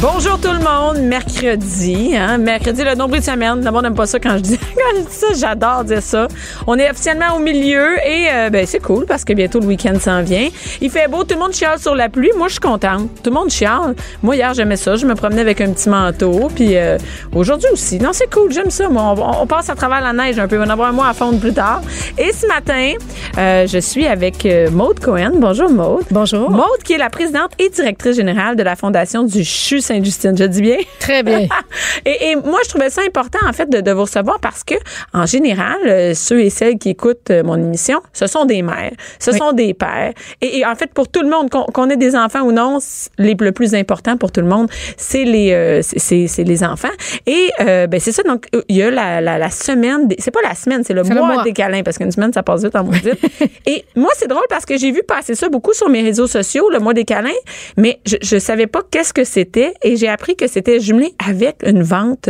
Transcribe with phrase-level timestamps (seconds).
[0.00, 3.64] Bonjour tout le monde, mercredi, hein, mercredi le nombril de semaine.
[3.64, 6.28] Le monde n'aime pas ça quand je dis, quand je dis ça, j'adore dire ça.
[6.68, 9.98] On est officiellement au milieu et euh, ben c'est cool parce que bientôt le week-end
[9.98, 10.50] s'en vient.
[10.80, 12.30] Il fait beau, tout le monde chiale sur la pluie.
[12.36, 13.08] Moi je suis contente.
[13.24, 13.96] Tout le monde chiale.
[14.22, 16.96] Moi hier j'aimais ça, je me promenais avec un petit manteau puis euh,
[17.34, 17.98] aujourd'hui aussi.
[17.98, 18.88] Non c'est cool, j'aime ça.
[18.88, 20.58] Moi on, on, passe à travers la neige un peu.
[20.58, 21.82] On va en avoir un mois à fondre plus tard.
[22.16, 22.92] Et ce matin,
[23.36, 25.32] euh, je suis avec euh, Maude Cohen.
[25.38, 26.04] Bonjour Maude.
[26.12, 26.52] Bonjour.
[26.52, 30.36] Maude qui est la présidente et directrice générale de la fondation du CHU Sainte-Justine.
[30.36, 30.76] Je dis bien?
[31.00, 31.46] Très bien.
[32.04, 34.74] et, et, moi, je trouvais ça important, en fait, de, de vous recevoir parce que,
[35.14, 38.92] en général, euh, ceux et celles qui écoutent euh, mon émission, ce sont des mères,
[39.18, 39.38] ce oui.
[39.38, 40.12] sont des pères.
[40.40, 42.78] Et, et, en fait, pour tout le monde, qu'on qu ait des enfants ou non,
[43.18, 46.88] les, le plus important pour tout le monde, c'est les, euh, c'est les enfants.
[47.26, 48.22] Et, ben, c'est ça.
[48.22, 51.14] Donc, il y a la, la, la semaine, c'est pas la semaine, c'est le, mois,
[51.14, 53.18] le mois des câlins parce qu'une semaine, ça passe vite en maudite.
[53.66, 56.68] et moi, c'est drôle parce que j'ai vu passer ça beaucoup sur mes réseaux sociaux,
[56.70, 57.30] le mois des câlins,
[57.76, 61.56] mais je, je savais pas qu'est-ce que c'était et j'ai appris que c'était jumelé avec
[61.64, 62.28] une vente,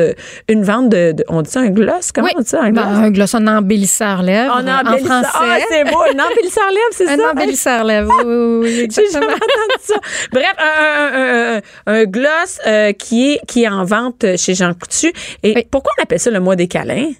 [0.48, 2.34] une vente de, de, on dit ça un gloss, comment oui.
[2.36, 2.84] on dit ça un gloss?
[2.84, 4.54] Ben, un gloss, un embellisseur lèvres.
[4.54, 5.28] En, en français.
[5.34, 7.12] Ah, c'est beau, un embellisseur lèvres, c'est ça?
[7.12, 9.06] Un embellisseur lèvres, oui, oui, oui, exactement.
[9.06, 9.94] J'ai jamais entendu ça.
[10.32, 14.74] Bref, un, un, un, un gloss euh, qui est qui est en vente chez Jean
[14.74, 15.12] Coutu.
[15.42, 15.66] Et oui.
[15.70, 17.10] pourquoi on appelle ça le mois des câlins?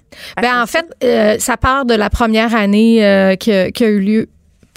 [0.41, 3.99] Ben en fait, euh, ça part de la première année euh, qui, qui a eu
[3.99, 4.29] lieu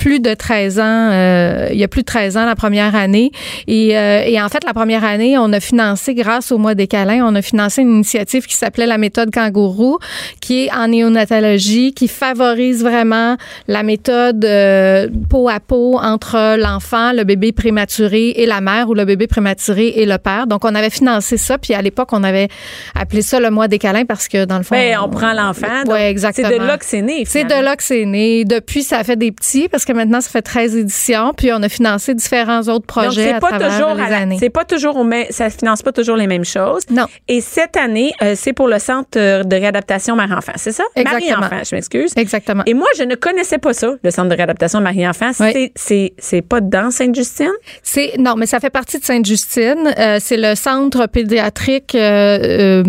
[0.02, 3.30] plus de 13 ans, euh, il y a plus de 13 ans la première année.
[3.68, 6.88] Et, euh, et, en fait, la première année, on a financé, grâce au mois des
[6.88, 9.98] câlins, on a financé une initiative qui s'appelait la méthode kangourou,
[10.40, 13.36] qui est en néonatologie, qui favorise vraiment
[13.68, 18.94] la méthode euh, peau à peau entre l'enfant, le bébé prématuré et la mère ou
[18.94, 20.48] le bébé prématuré et le père.
[20.48, 21.58] Donc, on avait financé ça.
[21.58, 22.48] Puis à l'époque, on avait
[22.96, 24.74] appelé ça le mois des câlins parce que dans le fond...
[24.74, 25.84] Ben, on, on prend l'enfant.
[25.86, 26.48] Oui, exactement.
[26.48, 27.22] C'est de là que c'est né.
[27.24, 28.44] C'est de là que c'est né.
[28.44, 31.68] Depuis, ça fait des petits parce que maintenant, ça fait 13 éditions, puis on a
[31.68, 34.36] financé différents autres projets Donc, à travers toujours les années.
[34.38, 36.82] C'est pas toujours au même, ça finance pas toujours les mêmes choses.
[36.90, 37.06] Non.
[37.28, 40.84] Et cette année, euh, c'est pour le centre de réadaptation Marie-Enfant, c'est ça?
[40.96, 41.40] Exactement.
[41.40, 42.12] Marie-Enfant, je m'excuse.
[42.16, 42.62] Exactement.
[42.66, 45.30] Et moi, je ne connaissais pas ça, le centre de réadaptation Marie-Enfant.
[45.40, 45.72] Oui.
[45.74, 47.52] C'est, c'est pas dans Sainte-Justine?
[47.82, 49.92] C'est, non, mais ça fait partie de Sainte-Justine.
[49.98, 52.82] Euh, c'est le centre pédiatrique, euh,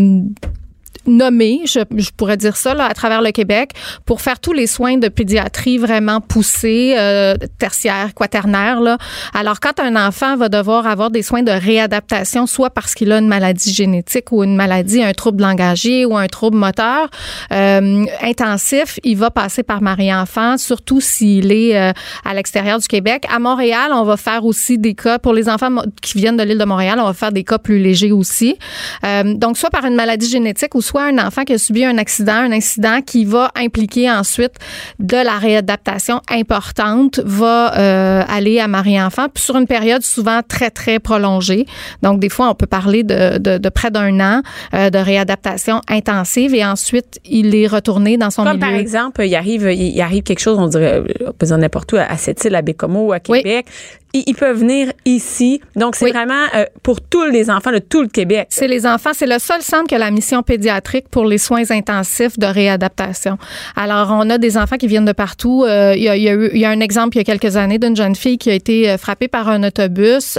[1.06, 3.72] nommé, je, je, pourrais dire ça, là, à travers le Québec,
[4.06, 8.82] pour faire tous les soins de pédiatrie vraiment poussés, euh, tertiaires, quaternaires.
[8.82, 8.98] Là.
[9.34, 13.18] Alors, quand un enfant va devoir avoir des soins de réadaptation, soit parce qu'il a
[13.18, 17.10] une maladie génétique ou une maladie, un trouble langagier ou un trouble moteur
[17.52, 21.92] euh, intensif, il va passer par Marie-Enfant, surtout s'il est euh,
[22.26, 23.26] à l'extérieur du Québec.
[23.34, 25.70] À Montréal, on va faire aussi des cas, pour les enfants
[26.02, 28.58] qui viennent de l'île de Montréal, on va faire des cas plus légers aussi.
[29.06, 31.98] Euh, donc, soit par une maladie génétique ou soit un enfant qui a subi un
[31.98, 34.54] accident, un incident qui va impliquer ensuite
[35.00, 41.00] de la réadaptation importante, va euh, aller à Marie-Enfant sur une période souvent très, très
[41.00, 41.66] prolongée.
[42.02, 44.42] Donc, des fois, on peut parler de, de, de près d'un an
[44.74, 48.68] euh, de réadaptation intensive et ensuite, il est retourné dans son Comme milieu.
[48.68, 51.98] par exemple, il arrive, il arrive quelque chose, on dirait, on peut dire n'importe où,
[51.98, 53.66] à cette île, à Bécomo, à Québec.
[53.68, 55.62] Oui ils peuvent venir ici.
[55.76, 56.12] Donc, c'est oui.
[56.12, 58.48] vraiment euh, pour tous les enfants de tout le Québec.
[58.50, 59.12] C'est les enfants.
[59.14, 63.38] C'est le seul centre qui a la mission pédiatrique pour les soins intensifs de réadaptation.
[63.76, 65.64] Alors, on a des enfants qui viennent de partout.
[65.66, 67.22] Euh, il, y a, il, y a eu, il y a un exemple il y
[67.22, 70.38] a quelques années d'une jeune fille qui a été frappée par un autobus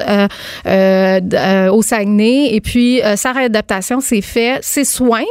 [0.67, 2.55] euh, au Saguenay.
[2.55, 4.59] Et puis, sa réadaptation s'est fait.
[4.63, 5.25] Ses soins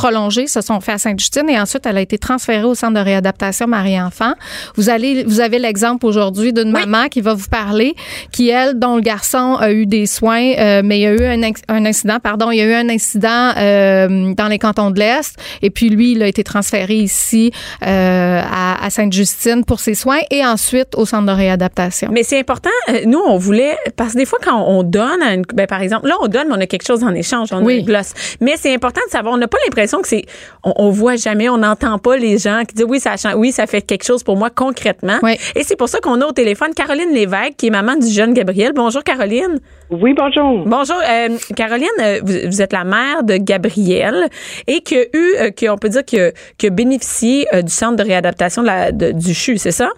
[0.00, 3.04] prolongés se sont faits à Sainte-Justine et ensuite elle a été transférée au centre de
[3.04, 4.32] réadaptation Marie-Enfant.
[4.76, 6.86] Vous allez, vous avez l'exemple aujourd'hui d'une oui.
[6.86, 7.94] maman qui va vous parler,
[8.32, 11.24] qui elle, dont le garçon a eu des soins, euh, mais il y a eu
[11.26, 14.98] un, un, incident, pardon, il y a eu un incident euh, dans les cantons de
[14.98, 19.94] l'Est et puis lui, il a été transféré ici euh, à, à Sainte-Justine pour ses
[19.94, 22.08] soins et ensuite au centre de réadaptation.
[22.10, 22.70] Mais c'est important,
[23.04, 26.08] nous on voulait, parce que des fois quand on donne, à une, ben, par exemple,
[26.08, 27.74] là on donne, mais on a quelque chose en échange, on oui.
[27.74, 28.14] a une gloss.
[28.40, 30.24] Mais c'est important de savoir, on n'a pas l'impression que c'est
[30.64, 33.66] on, on, voit jamais, on n'entend pas les gens qui disent oui ça oui ça
[33.66, 35.18] fait quelque chose pour moi concrètement.
[35.22, 35.36] Oui.
[35.56, 38.34] Et c'est pour ça qu'on a au téléphone Caroline Lévesque qui est maman du jeune
[38.34, 38.72] Gabriel.
[38.74, 39.60] Bonjour Caroline.
[39.90, 40.64] Oui bonjour.
[40.66, 44.28] Bonjour euh, Caroline, euh, vous, vous, êtes la mère de Gabriel
[44.66, 47.72] et qui a eu, euh, qui on peut dire que qui a bénéficié euh, du
[47.72, 49.90] centre de réadaptation de la, de, du CHU, c'est ça?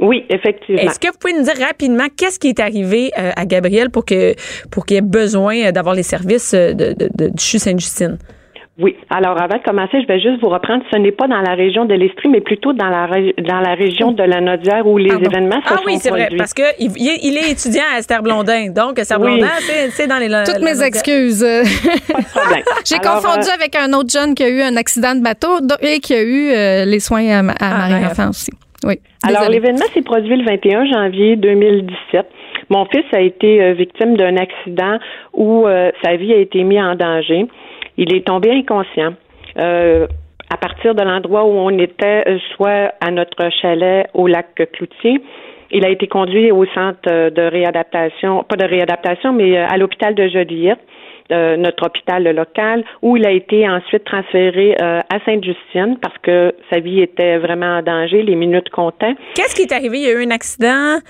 [0.00, 0.80] Oui, effectivement.
[0.80, 4.04] Est-ce que vous pouvez nous dire rapidement qu'est-ce qui est arrivé euh, à Gabriel pour
[4.04, 4.34] que
[4.70, 8.18] pour qu'il ait besoin d'avoir les services de, de, de, du CHU Sainte-Justine?
[8.80, 8.94] Oui.
[9.10, 10.84] Alors, avant de commencer, je vais juste vous reprendre.
[10.92, 14.12] Ce n'est pas dans la région de l'Estrie, mais plutôt dans la, dans la région
[14.12, 15.24] de la Nodière où les Ah bon.
[15.24, 17.98] événements se Ah sont oui, c'est vrai, parce que il, est, il est étudiant à
[17.98, 18.70] Esther Blondin.
[18.70, 19.38] Donc, Esther Oui.
[19.38, 20.28] Blondin, c'est c'est dans les...
[20.46, 21.40] Toutes mes excuses.
[21.40, 22.62] Pas de problème.
[22.84, 25.98] J'ai confondu euh, avec un autre jeune qui a eu un accident de bateau et
[25.98, 28.52] qui a eu euh, les soins à, Ah, Marie-Enfant aussi.
[28.84, 29.00] Oui.
[29.26, 32.26] Alors, l'événement s'est produit le 21 janvier 2017.
[32.70, 34.98] Mon fils a été euh, victime d'un accident
[35.32, 37.46] où euh, sa vie a été mise en danger.
[37.98, 39.14] Il est tombé inconscient.
[39.58, 40.06] Euh,
[40.50, 45.20] à partir de l'endroit où on était, euh, soit à notre chalet au lac Cloutier,
[45.70, 49.76] il a été conduit au centre euh, de réadaptation, pas de réadaptation, mais euh, à
[49.76, 50.78] l'hôpital de Joliette,
[51.30, 56.54] euh, notre hôpital local, où il a été ensuite transféré euh, à Sainte-Justine parce que
[56.70, 59.14] sa vie était vraiment en danger, les minutes comptaient.
[59.34, 59.98] Qu'est-ce qui est arrivé?
[59.98, 61.00] Il y a eu un accident.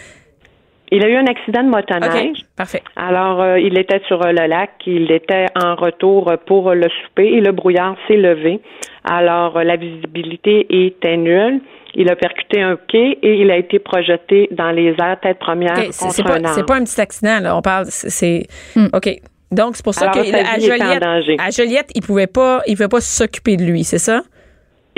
[0.91, 2.31] Il a eu un accident de motoneige.
[2.31, 2.83] OK, parfait.
[2.97, 6.89] Alors, euh, il était sur euh, le lac, il était en retour euh, pour le
[7.05, 8.61] souper et le brouillard s'est levé.
[9.05, 11.61] Alors, euh, la visibilité était nulle.
[11.95, 15.73] Il a percuté un quai et il a été projeté dans les airs tête première
[15.73, 17.57] OK, c'est contre c'est un pas, c'est pas un petit accident, là.
[17.57, 18.09] On parle, c'est...
[18.11, 18.47] c'est-
[18.95, 19.09] OK.
[19.51, 21.03] Donc, c'est pour ça qu'à Joliette,
[21.39, 24.23] à Joliette, il pouvait pas, il pouvait pas s'occuper de lui, c'est ça?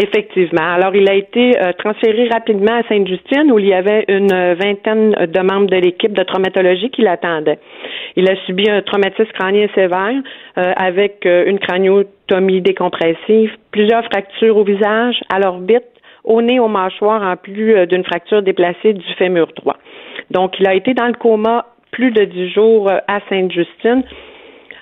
[0.03, 0.63] Effectivement.
[0.63, 4.55] Alors, il a été euh, transféré rapidement à Sainte-Justine où il y avait une euh,
[4.55, 7.59] vingtaine de membres de l'équipe de traumatologie qui l'attendaient.
[8.17, 10.15] Il a subi un traumatisme crânien sévère
[10.57, 15.85] euh, avec une craniotomie décompressive, plusieurs fractures au visage, à l'orbite,
[16.25, 19.77] au nez, aux mâchoires, en plus d'une fracture déplacée du fémur droit.
[20.31, 24.03] Donc, il a été dans le coma plus de dix jours à Sainte-Justine.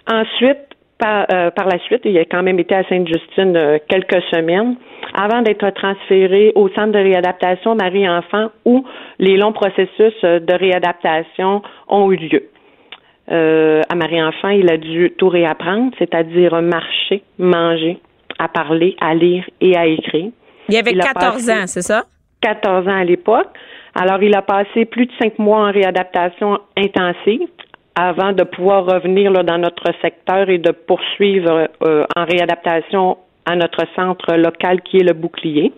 [0.08, 0.67] Ensuite,
[0.98, 4.74] par, euh, par la suite, il a quand même été à Sainte-Justine euh, quelques semaines
[5.14, 8.84] avant d'être transféré au centre de réadaptation Marie-Enfant où
[9.18, 12.48] les longs processus euh, de réadaptation ont eu lieu.
[13.30, 17.98] Euh, à Marie-Enfant, il a dû tout réapprendre, c'est-à-dire marcher, manger,
[18.38, 20.30] à parler, à lire et à écrire.
[20.68, 22.04] Il avait Il a 14 passé- ans, c'est ça?
[22.40, 23.48] 14 ans à l'époque.
[23.94, 27.48] Alors, il a passé plus de cinq mois en réadaptation intensive
[28.00, 33.56] avant de pouvoir revenir là, dans notre secteur et de poursuivre euh, en réadaptation à
[33.56, 35.72] notre centre local qui est le bouclier.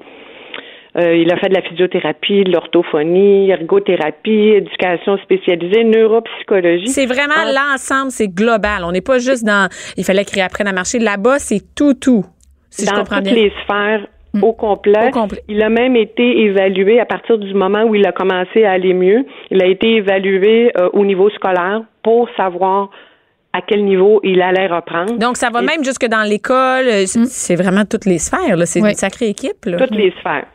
[0.98, 6.88] Euh, il a fait de la physiothérapie, de l'orthophonie, ergothérapie, éducation spécialisée, neuropsychologie.
[6.88, 7.52] C'est vraiment Ah.
[7.72, 8.82] l'ensemble, c'est global.
[8.84, 9.68] On n'est pas juste dans.
[9.96, 10.98] Il fallait qu'il apprenne à marcher.
[10.98, 12.24] Là-bas, c'est tout, tout.
[12.70, 13.34] Si je dans comprends toutes bien.
[13.34, 14.06] les sphères
[14.42, 15.08] au complet.
[15.08, 15.42] Au complet.
[15.48, 18.94] Il a même été évalué à partir du moment où il a commencé à aller
[18.94, 19.24] mieux.
[19.50, 22.90] Il a été évalué euh, au niveau scolaire pour savoir
[23.52, 25.18] à quel niveau il allait reprendre.
[25.18, 26.86] Donc, ça va Et même jusque dans l'école.
[26.86, 28.56] Euh, C'est c'est vraiment toutes les sphères.
[28.66, 28.90] C'est Oui.
[28.90, 29.64] une sacrée équipe.
[29.66, 29.78] Là.
[29.78, 30.46] toutes les sphères.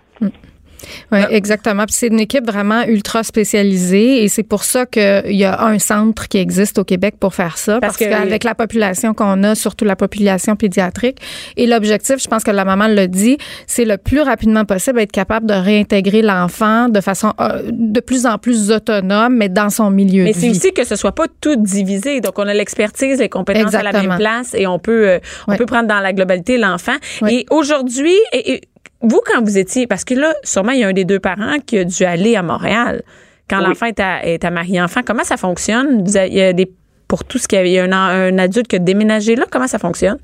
[1.11, 1.85] Oui, exactement.
[1.85, 5.79] Puis c'est une équipe vraiment ultra spécialisée et c'est pour ça qu'il y a un
[5.79, 7.79] centre qui existe au Québec pour faire ça.
[7.79, 11.17] Parce qu'avec la population qu'on a, surtout la population pédiatrique,
[11.57, 13.37] et l'objectif, je pense que la maman l'a dit,
[13.67, 18.25] c'est le plus rapidement possible être capable de réintégrer l'enfant de façon euh, de plus
[18.25, 20.51] en plus autonome, mais dans son milieu Mais de c'est vie.
[20.51, 22.21] aussi que ce soit pas tout divisé.
[22.21, 25.55] Donc, on a l'expertise, les compétences à la même place et on peut, euh, on
[25.55, 26.95] peut prendre dans la globalité l'enfant.
[27.27, 28.61] Et aujourd'hui, et- et
[29.07, 31.57] vous, quand vous étiez, parce que là, sûrement, il y a un des deux parents
[31.65, 33.03] qui a dû aller à Montréal.
[33.49, 33.65] Quand Oui.
[33.67, 36.03] l'enfant est à, est à Marie-Enfant, comment ça fonctionne?
[36.03, 36.71] Vous avez- il y a des,
[37.07, 39.35] pour tout ce qu'il y a, il y a un, un adulte qui a déménagé
[39.35, 40.17] là, comment ça fonctionne?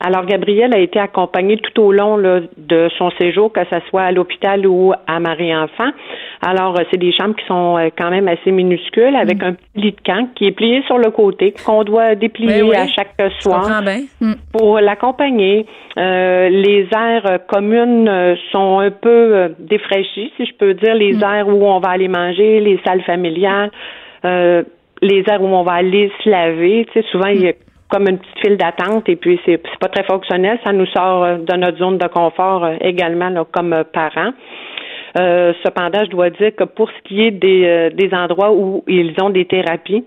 [0.00, 4.02] Alors, Gabriel a été accompagné tout au long là, de son séjour, que ce soit
[4.02, 5.90] à l'hôpital ou à Marie-Enfant.
[6.42, 9.64] Alors, euh, c'est des chambres qui sont euh, quand même assez minuscules, avec un petit
[9.76, 12.76] lit de camp qui est plié sur le côté, qu'on doit déplier Ben oui.
[12.76, 13.82] à chaque soir.
[13.82, 14.34] bien.
[14.52, 15.66] pour l'accompagner.
[15.96, 21.48] Euh, les aires communes euh, sont un peu défraîchies, si je peux dire, les aires
[21.48, 23.70] où on va aller manger, les salles familiales,
[24.24, 24.62] euh,
[25.02, 26.86] les aires où on va aller se laver.
[26.92, 27.52] Tu sais, souvent, il y a
[27.90, 30.58] comme une petite file d'attente et puis c'est pas très fonctionnel.
[30.64, 34.32] Ça nous sort euh, de notre zone de confort euh, également là, comme euh, parents.
[35.18, 38.82] Euh, cependant, je dois dire que pour ce qui est des, euh, des endroits où
[38.88, 40.04] ils ont des thérapies,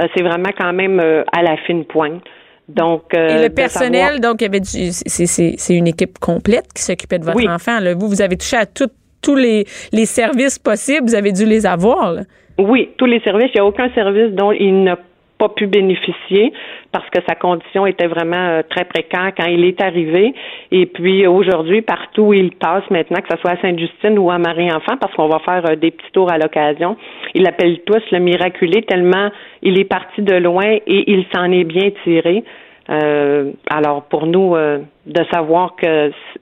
[0.00, 2.22] euh, c'est vraiment quand même à la fine pointe.
[2.68, 6.82] Donc, Et le personnel, savoir- donc, il y avait du- c'est- une équipe complète qui
[6.82, 7.48] s'occupait de votre Oui.
[7.48, 7.78] enfant.
[7.80, 7.94] là.
[7.94, 8.90] Vous, vous avez touché à tout-
[9.22, 11.06] tous les, les services possibles.
[11.08, 12.12] Vous avez dû les avoir.
[12.12, 12.22] là.
[12.58, 13.50] Oui, tous les services.
[13.54, 14.98] Il n'y a aucun service dont il n'a
[15.38, 16.52] pas pu bénéficier
[16.92, 20.34] parce que sa condition était vraiment euh, très précaire quand il est arrivé.
[20.70, 24.38] Et puis aujourd'hui, partout où il passe maintenant, que ce soit à Sainte-Justine ou à
[24.38, 26.96] Marie-Enfant, parce qu'on va faire euh, des petits tours à l'occasion,
[27.34, 29.30] il appelle tous le miraculé tellement
[29.62, 32.44] il est parti de loin et il s'en est bien tiré.
[32.90, 35.86] Euh, alors pour nous, euh, de savoir que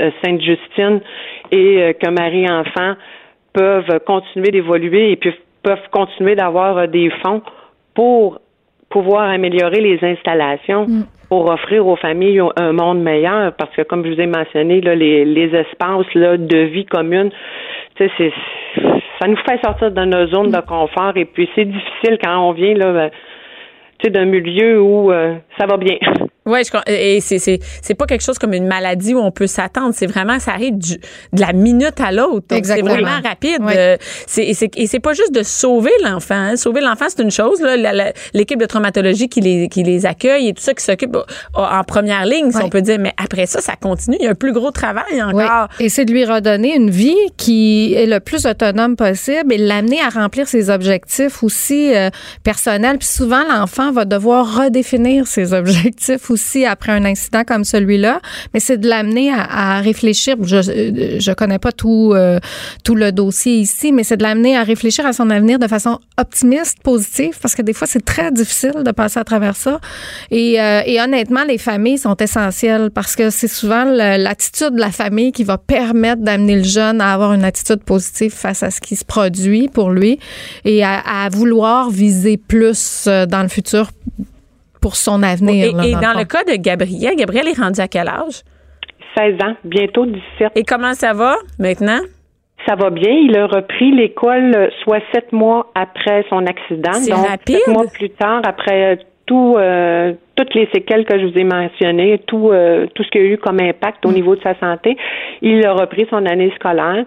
[0.02, 1.00] euh, Sainte-Justine
[1.50, 2.94] et que Marie-Enfant
[3.52, 7.42] peuvent continuer d'évoluer et puis peuvent continuer d'avoir des fonds
[7.94, 8.38] pour
[8.96, 10.86] pouvoir améliorer les installations.
[11.28, 13.52] pour offrir aux familles un monde meilleur.
[13.54, 17.30] Parce que, comme je vous ai mentionné, là, les, les espaces là, de vie commune,
[17.98, 18.10] c'est
[19.18, 21.12] ça nous fait sortir de nos zones de confort.
[21.16, 23.10] Et puis, c'est difficile quand on vient là, ben,
[24.08, 25.96] d'un milieu où euh, ça va bien.
[26.46, 29.92] Oui, et c'est, c'est, c'est pas quelque chose comme une maladie où on peut s'attendre.
[29.94, 32.46] C'est vraiment, ça arrive du, de la minute à l'autre.
[32.50, 33.60] c'est vraiment rapide.
[33.62, 36.36] Euh, c'est, et, c'est, et c'est pas juste de sauver l'enfant.
[36.36, 36.56] Hein.
[36.56, 37.60] Sauver l'enfant, c'est une chose.
[37.60, 41.22] Là, l'équipe de traumatologie qui les, qui les accueille et tout ça, qui s'occupe euh,
[41.56, 42.98] en première ligne, si on peut dire.
[43.00, 44.16] Mais après ça, ça continue.
[44.20, 45.68] Il y a un plus gros travail encore.
[45.80, 50.00] Et c'est de lui redonner une vie qui est le plus autonome possible et l'amener
[50.00, 52.10] à remplir ses objectifs aussi euh,
[52.44, 52.98] personnels.
[52.98, 56.35] Puis souvent, l'enfant va devoir redéfinir ses objectifs aussi
[56.66, 58.20] après un incident comme celui-là,
[58.54, 60.36] mais c'est de l'amener à, réfléchir.
[60.42, 62.38] Je je connais pas tout euh,
[62.84, 65.98] tout le dossier ici, mais c'est de l'amener à réfléchir à son avenir de façon
[66.18, 69.80] optimiste, positive, parce que des fois c'est très difficile de passer à travers ça.
[70.30, 74.90] Et, euh, et honnêtement, les familles sont essentielles parce que c'est souvent l'attitude de la
[74.90, 78.80] famille qui va permettre d'amener le jeune à avoir une attitude positive face à ce
[78.80, 80.18] qui se produit pour lui
[80.64, 83.90] et à, vouloir viser plus euh, dans le futur
[84.86, 85.66] pour son avenir.
[85.82, 88.44] Et, dans, le, cas de Gabriel, Gabriel est rendu à quel âge?
[89.18, 90.52] 16 ans, bientôt 17.
[90.54, 91.98] Et comment ça va maintenant?
[92.68, 93.10] Ça va bien.
[93.10, 96.92] Il a repris l'école euh, soit sept mois après son accident.
[96.92, 97.58] C'est rapide.
[97.64, 101.44] Sept mois plus tard, après euh, tout, euh, toutes les séquelles que je vous ai
[101.44, 102.52] mentionnées, tout,
[102.94, 104.96] tout ce qu'il a eu comme impact au niveau de sa santé,
[105.42, 107.04] il a repris son année scolaire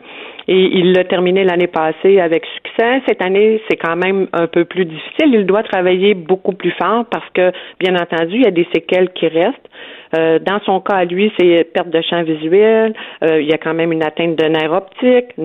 [0.49, 3.03] et il l'a terminé l'année passée avec succès.
[3.07, 5.35] Cette année, c'est quand même un peu plus difficile.
[5.35, 9.11] Il doit travailler beaucoup plus fort parce que, bien entendu, il y a des séquelles
[9.11, 9.69] qui restent.
[10.17, 12.95] Euh, dans son cas, lui, c'est perte de champ visuel.
[13.23, 15.35] Euh, il y a quand même une atteinte de nerf optique,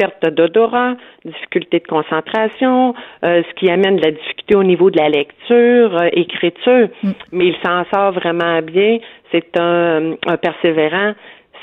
[0.00, 0.94] perte d'odorat,
[1.26, 5.94] difficulté de concentration, euh, ce qui amène de la difficulté au niveau de la lecture,
[6.12, 6.88] écriture.
[7.02, 7.10] Mm.
[7.32, 8.98] Mais il s'en sort vraiment bien.
[9.30, 11.12] C'est un, un persévérant.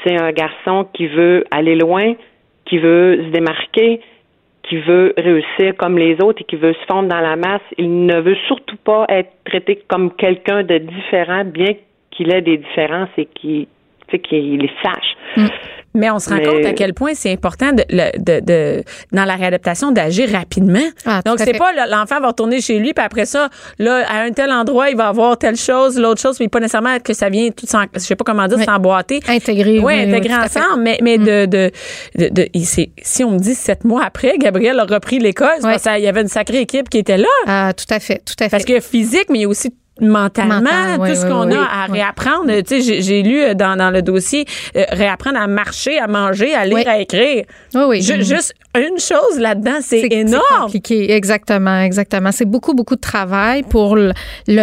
[0.04, 2.14] C'est un garçon qui veut aller loin,
[2.66, 4.02] qui veut se démarquer,
[4.64, 7.68] qui veut réussir comme les autres et qui veut se fondre dans la masse.
[7.78, 11.74] Il ne veut surtout pas être traité comme quelqu'un de différent, bien
[12.12, 13.28] qu'il ait des différences et
[14.16, 15.16] qu'il les sache.
[15.38, 15.48] Mm.
[15.98, 19.36] Mais on se rend compte à quel point c'est important de, de, de, dans la
[19.36, 20.88] réadaptation d'agir rapidement.
[21.06, 23.50] Ah, Donc c'est pas l'enfant va retourner chez lui puis après ça
[23.80, 27.00] là à un tel endroit il va avoir telle chose l'autre chose mais pas nécessairement
[27.00, 29.22] que ça vient tout sans, je sais pas comment dire s'emboîter.
[29.28, 29.80] Intégrer.
[29.80, 31.48] Oui, intégrer ensemble mais mais de, mm.
[31.48, 31.72] de,
[32.16, 32.48] de, de
[33.02, 36.28] si on me dit sept mois après Gabriel a repris l'école il y avait une
[36.28, 37.28] sacrée équipe qui était là.
[37.48, 38.50] Ah tout à fait tout à fait.
[38.52, 42.52] Parce que physique mais il y a aussi mentalement, tout ce qu'on a à réapprendre.
[42.62, 46.54] Tu sais, j'ai lu euh, dans, dans le dossier euh, réapprendre à marcher, à manger,
[46.54, 47.44] à lire, à écrire.
[47.74, 48.02] Oui, oui.
[48.02, 50.44] juste une chose là-dedans, c'est énorme.
[50.50, 52.32] C'est compliqué, exactement, exactement.
[52.32, 54.14] C'est beaucoup, beaucoup de travail pour le,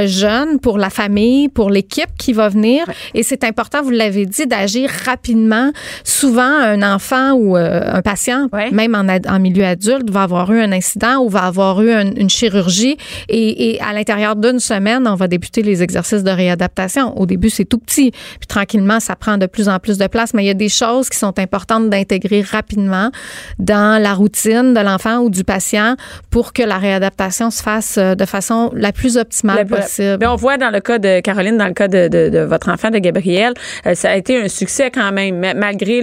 [0.07, 2.85] jeune, pour la famille, pour l'équipe qui va venir.
[3.14, 5.73] Et c'est important, vous l'avez dit, d'agir rapidement.
[6.05, 10.61] Souvent, un enfant ou euh, un patient, même en, en, milieu adulte, va avoir eu
[10.61, 12.97] un incident ou va avoir eu une chirurgie.
[13.29, 17.19] Et, et à l'intérieur d'une semaine, on va débuter les exercices de réadaptation.
[17.19, 18.11] Au début, c'est tout petit.
[18.11, 20.35] Puis tranquillement, ça prend de plus en plus de place.
[20.35, 23.11] Mais il y a des choses qui sont importantes d'intégrer rapidement
[23.59, 25.97] dans la routine de l'enfant ou du patient
[26.31, 30.19] pour que la réadaptation se fasse euh, de façon la plus optimale possible.
[30.21, 32.90] Mais on voit dans le cas de Caroline, dans le cas de, de, votre enfant,
[32.90, 33.54] de Gabriel,
[33.87, 35.40] euh, ça a été un succès quand même.
[35.57, 36.00] Malgré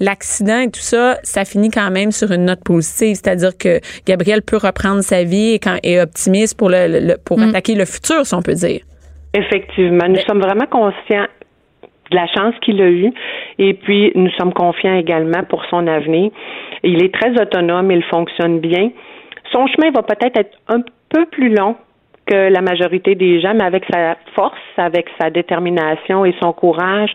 [0.00, 3.16] l'accident et tout ça, ça finit quand même sur une note positive.
[3.22, 7.50] C'est-à-dire que Gabriel peut reprendre sa vie et, quand, est optimiste pour, le, pour mm.
[7.50, 8.80] attaquer le futur, si on peut dire.
[9.34, 10.08] Effectivement.
[10.08, 11.26] Nous sommes vraiment conscients
[12.10, 13.12] de la chance qu'il a eue
[13.58, 16.30] et puis nous sommes confiants également pour son avenir.
[16.82, 18.90] Il est très autonome, il fonctionne bien.
[19.50, 21.76] Son chemin va peut-être être un peu plus long
[22.26, 27.10] que la majorité des gens, mais avec sa force, avec sa détermination et son courage,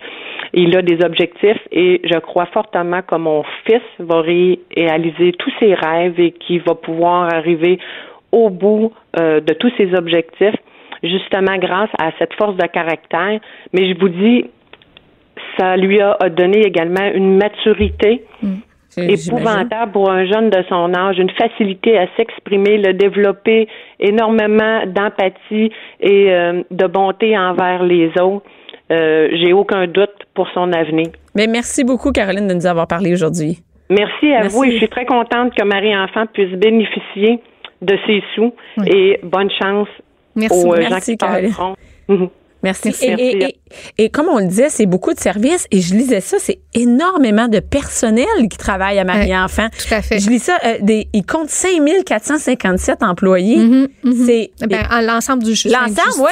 [0.53, 5.73] il a des objectifs et je crois fortement que mon fils va réaliser tous ses
[5.73, 7.79] rêves et qu'il va pouvoir arriver
[8.31, 10.55] au bout euh, de tous ses objectifs,
[11.03, 13.39] justement grâce à cette force de caractère.
[13.73, 14.45] Mais je vous dis,
[15.57, 18.23] ça lui a, donné également une maturité.
[18.41, 18.55] Mm
[18.97, 23.67] épouvantable pour un jeune de son âge, une facilité à s'exprimer, le développer
[23.99, 28.45] énormément d'empathie et euh, de bonté envers les autres.
[28.91, 31.07] Euh, J'ai aucun doute pour son avenir.
[31.35, 33.59] Mais merci beaucoup, Caroline, de nous avoir parlé aujourd'hui.
[33.89, 37.39] Merci à vous et je suis très contente que Marie-Enfant puisse bénéficier
[37.81, 38.53] de ses sous
[38.85, 39.87] et bonne chance
[40.37, 41.53] qui Caroline.
[42.63, 42.89] Merci.
[42.89, 43.05] merci.
[43.07, 43.57] Et,
[43.97, 45.67] et comme on le disait, c'est beaucoup de services.
[45.71, 49.67] Et je lisais ça, c'est énormément de personnel qui travaille à Marie-Enfant.
[49.69, 50.19] tout à fait.
[50.19, 53.57] Je lis ça, euh, des, ils comptent 5457 employés.
[53.57, 54.25] Mhm, mhm.
[54.25, 56.27] C'est Ben, à l'ensemble du L'ensemble,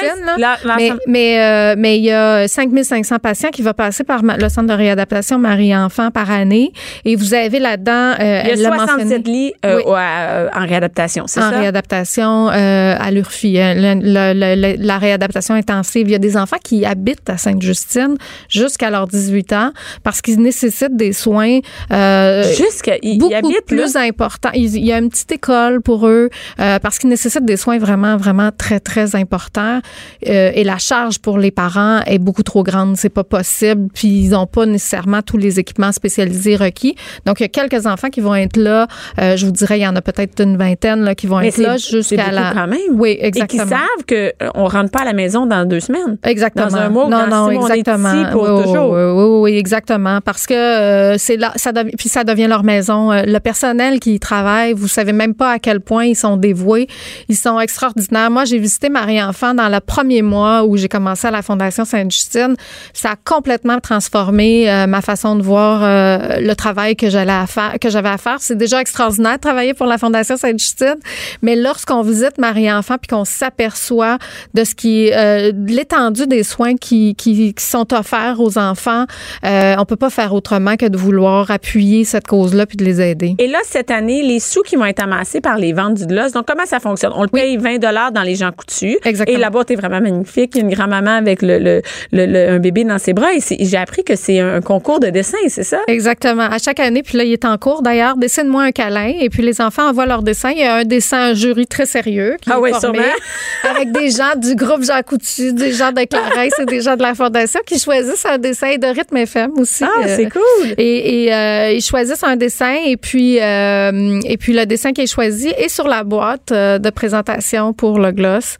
[0.78, 0.92] oui.
[1.06, 4.72] Mais, euh, mais il y a 5500 patients qui vont passer par le centre de
[4.74, 6.72] réadaptation Marie-Enfant par année.
[7.04, 9.92] Et vous avez là-dedans, euh, il y a elle l'a 67 mentionné, lits euh, Oui.
[9.96, 11.58] à- en réadaptation, c'est en ça?
[11.60, 16.08] réadaptation euh, à l'URFI, la réadaptation intensive.
[16.08, 18.16] Il y a des enfants qui habitent à Sainte-Justine
[18.48, 19.70] jusqu'à leurs 18 ans
[20.02, 21.58] parce qu'ils nécessitent des soins
[21.92, 24.00] euh, Jusqu'à, ils, ils beaucoup habitent plus là.
[24.02, 24.50] important.
[24.54, 26.30] Il y a une petite école pour eux
[26.60, 29.80] euh, parce qu'ils nécessitent des soins vraiment, vraiment très, très importants.
[30.26, 32.96] Euh, et la charge pour les parents est beaucoup trop grande.
[32.96, 33.88] C'est pas possible.
[33.94, 36.94] Puis ils n'ont pas nécessairement tous les équipements spécialisés requis.
[37.24, 38.86] Donc, il y a quelques enfants qui vont être là.
[39.20, 41.48] Euh, je vous dirais, il y en a peut-être une vingtaine là, qui vont Mais
[41.48, 42.42] être là jusqu'à la.
[42.42, 42.80] beaucoup quand même.
[43.00, 43.66] Oui, Et qui exactement.
[43.66, 44.04] savent
[44.52, 46.05] qu'on ne rentre pas à la maison dans deux semaines.
[46.24, 46.66] Exactement.
[46.66, 48.14] Dans un mois non, dans non, six mois, on est exactement.
[48.14, 48.90] ici pour oui, oui, toujours.
[48.90, 50.20] Oui, oui, oui, exactement.
[50.20, 53.12] Parce que euh, c'est là, ça puis ça devient leur maison.
[53.12, 56.36] Euh, Le personnel qui y travaille, vous savez même pas à quel point ils sont
[56.36, 56.88] dévoués.
[57.28, 58.30] Ils sont extraordinaires.
[58.30, 62.56] Moi, j'ai visité Marie-Enfant dans le premier mois où j'ai commencé à la Fondation Sainte-Justine.
[62.92, 67.46] Ça a complètement transformé euh, ma façon de voir euh, le travail que j'allais à
[67.46, 68.36] faire, que j'avais à faire.
[68.40, 70.96] C'est déjà extraordinaire de travailler pour la Fondation Sainte-Justine,
[71.42, 74.18] mais lorsqu'on visite Marie-Enfant puis qu'on s'aperçoit
[74.54, 79.04] de ce qui, euh, de l'étendue des soins qui, qui, qui sont offerts aux enfants,
[79.44, 83.00] euh, on peut pas faire autrement que de vouloir appuyer cette cause-là puis de les
[83.00, 83.34] aider.
[83.38, 86.32] Et là, cette année, les sous qui vont être amassés par les ventes du gloss,
[86.32, 87.12] donc comment ça fonctionne?
[87.14, 87.78] On le paye 20
[88.12, 88.96] dans les gens coutus.
[89.04, 89.36] Exactement.
[89.36, 90.52] Et la boîte est vraiment magnifique.
[90.54, 93.28] Il y a une grand-maman avec le, le, le- le- un bébé dans ses bras.
[93.34, 95.78] Et j'ai appris que c'est un concours de dessin, c'est ça?
[95.88, 96.42] Exactement.
[96.42, 99.12] À chaque année, puis là, il est en cours d'ailleurs, dessine-moi un câlin.
[99.20, 100.50] Et puis les enfants envoient leur dessin.
[100.50, 103.74] Il y a un dessin un jury très sérieux qui Ah est oui, formé sûrement.
[103.76, 107.02] avec des gens du groupe Jean Coutu, des gens de Clarence et des gens de
[107.02, 109.84] la Fondation qui choisissent un dessin de rythme FM aussi.
[109.84, 110.74] Ah, Euh, c'est cool.
[110.78, 115.02] Et, et, euh, ils choisissent un dessin et puis euh, et puis le dessin qui
[115.02, 118.56] est choisi est sur la boîte de présentation pour le gloss.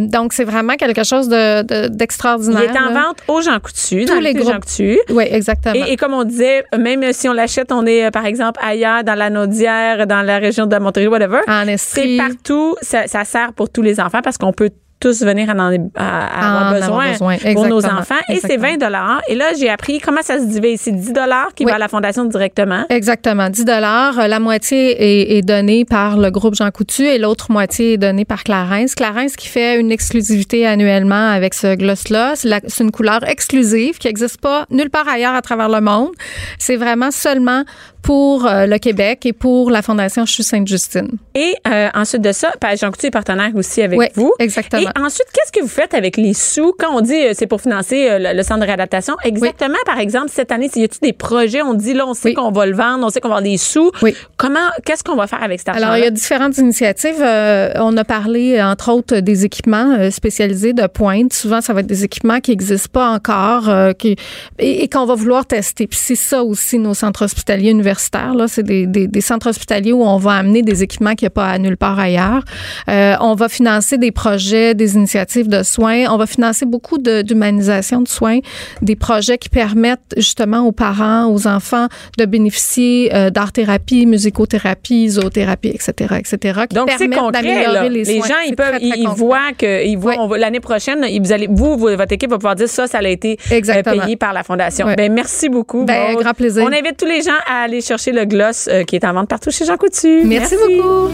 [0.00, 2.62] Donc c'est vraiment quelque chose de, de- Il d'extraordinaire.
[2.62, 3.04] est en là.
[3.08, 4.52] vente aux gens coutus, Tous dans les groupes.
[4.52, 4.98] gens coutus.
[5.10, 5.74] Oui, exactement.
[5.74, 9.14] Et, et comme on disait, même si on l'achète, on est, par exemple, ailleurs, dans
[9.14, 11.40] la Naudière, dans la région de Montérégie, whatever.
[11.48, 12.76] en C'est partout.
[12.82, 16.18] Ça, ça sert pour tous les enfants parce qu'on peut tous venir en, en- à,
[16.26, 17.52] à avoir En besoin, avoir besoin.
[17.54, 18.00] pour nos Exactement.
[18.00, 18.14] enfants.
[18.28, 19.06] Et c'est Exactement.
[19.16, 20.80] 20 Et là, j'ai appris comment ça se divise.
[20.80, 21.12] C'est 10
[21.54, 21.70] qui Oui.
[21.70, 22.84] va à la fondation directement.
[22.90, 24.28] Exactement, 10 dollars.
[24.28, 28.24] La moitié est, est donnée par le groupe Jean Coutu et l'autre moitié est donnée
[28.24, 28.94] par Clarence.
[28.94, 32.34] Clarence qui fait une exclusivité annuellement avec ce gloss-là.
[32.36, 36.10] C'est une couleur exclusive qui n'existe pas nulle part ailleurs à travers le monde.
[36.58, 37.62] C'est vraiment seulement
[38.02, 41.08] pour euh, le Québec et pour la Fondation Chute Sainte-Justine.
[41.34, 44.32] Et euh, ensuite de ça, ben, Jean Coutu est partenaire aussi avec Oui, vous.
[44.38, 44.82] exactement.
[44.82, 46.72] Et ensuite, qu'est-ce que vous faites avec les sous?
[46.78, 49.14] Quand on dit euh, c'est pour financer le, le centre de réadaptation?
[49.24, 51.60] Exactement, par exemple, cette année, y a-t-il des projets?
[51.62, 52.34] On dit là, on sait Oui.
[52.34, 53.90] qu'on va le vendre, on sait qu'on va avoir des sous.
[54.02, 54.14] Oui.
[54.36, 55.82] Comment, qu'est-ce qu'on va faire avec cet argent?
[55.84, 57.20] Alors, il y a différentes initiatives.
[57.20, 61.32] Euh, on a parlé, entre autres, des équipements spécialisés de pointe.
[61.32, 64.16] Souvent, ça va être des équipements qui n'existent pas encore qui,
[64.58, 65.86] et, et qu'on va vouloir tester.
[65.86, 67.87] Puis c'est ça aussi, nos centres hospitaliers universitaires.
[68.34, 71.28] Là, c'est des, des, des centres hospitaliers où on va amener des équipements qu'il n'y
[71.28, 72.42] a pas à nulle part ailleurs.
[72.88, 76.04] Euh, on va financer des projets, des initiatives de soins.
[76.10, 78.38] On va financer beaucoup de- d'humanisation de, soins,
[78.82, 85.68] des projets qui permettent justement aux parents, aux enfants de bénéficier euh, d'art-thérapie, musicothérapie, zoothérapie,
[85.68, 86.60] etc., etc.
[86.68, 87.66] qui Donc, c'est concret.
[87.72, 87.88] là.
[87.88, 90.38] Les, gens, ils peuvent, très, très ils, voient que, ils voient, Oui.
[90.38, 93.38] l'année prochaine, vous allez, vous, vous, votre équipe va pouvoir dire ça, ça a été
[93.52, 94.86] euh, payé par la fondation.
[94.86, 94.96] Ouais.
[94.96, 95.84] Ben, merci beaucoup.
[95.84, 96.62] Ben, grand plaisir.
[96.64, 99.28] On invite tous les gens à aller chercher le gloss euh, qui est en vente
[99.28, 100.22] partout chez Jean Coutu.
[100.24, 101.08] Merci, beaucoup.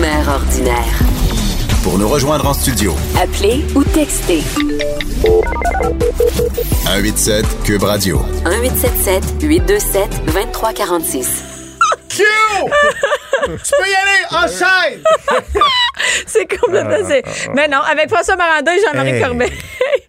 [0.00, 0.98] Mère ordinaire.
[1.82, 4.42] Pour nous rejoindre en studio, Appelez ou textez
[6.84, 8.20] 187 Cube Radio.
[8.44, 11.61] 1877 827 2346.
[12.16, 12.22] Q!
[13.44, 15.00] tu peux y aller, enchaîne!
[16.26, 16.96] C'est complètement.
[17.08, 17.22] c'est-
[17.54, 19.22] Mais non, avec François Maranda et Jean-Marie Hey.
[19.22, 19.52] Corbeil.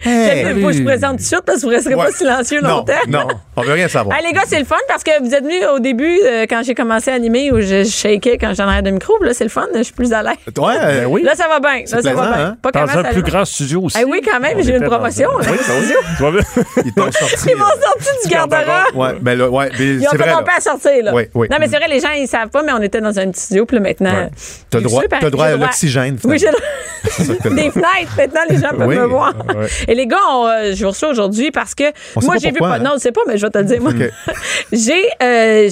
[0.05, 0.61] Hey.
[0.61, 2.05] Faut que je présente tout de suite parce que vous ne resterez Ouais.
[2.07, 2.93] pas silencieux Non, longtemps.
[3.07, 4.17] non, on veut rien savoir.
[4.19, 6.61] Ah, les gars, c'est le fun parce que vous êtes venus au début, euh, quand
[6.63, 9.17] j'ai commencé à animer, où je shakais quand j'en arrête de micro.
[9.23, 9.65] Là, c'est le fun.
[9.73, 10.33] Je suis plus à l'aise.
[10.57, 11.23] Ouais, euh, oui.
[11.23, 11.79] Là, ça va bien.
[11.81, 12.45] Là, ça plaisant, va bien.
[12.47, 12.57] hein?
[12.61, 13.97] Pas Dans comment un ça plus grand studio aussi.
[13.97, 15.51] Ah oui, quand même, j'ai eu une dans promotion, un- là.
[15.51, 15.73] Oui, ça
[16.19, 16.41] vois bien?
[16.85, 17.49] ils t'ont sorti.
[17.49, 18.95] Ils m'ont sorti du garde-robe.
[18.95, 20.43] Ouais, ben là, ouais, Ils ont là.
[20.43, 21.13] père sortir, là.
[21.13, 21.47] Oui, oui.
[21.49, 23.41] Non, mais c'est vrai, les gens, ils savent pas, mais on était dans un petit
[23.41, 24.13] studio, puis là, maintenant.
[24.13, 24.29] Ouais.
[24.69, 26.47] T'as droit- t'as droit à l'oxygène, Oui, j'ai
[27.49, 28.13] des fenêtres.
[28.17, 28.95] Maintenant, les gens peuvent Oui.
[28.97, 29.33] me voir.
[29.55, 29.67] Ouais.
[29.87, 31.83] Et les gars, on, euh, je vous reçois aujourd'hui parce que
[32.15, 32.75] On moi, j'ai vu pas.
[32.75, 32.79] hein?
[32.79, 33.81] Non, je sais pas, mais je vais te le dire.
[33.81, 33.91] Moi,
[34.71, 35.03] j'ai.
[35.21, 35.69] euh,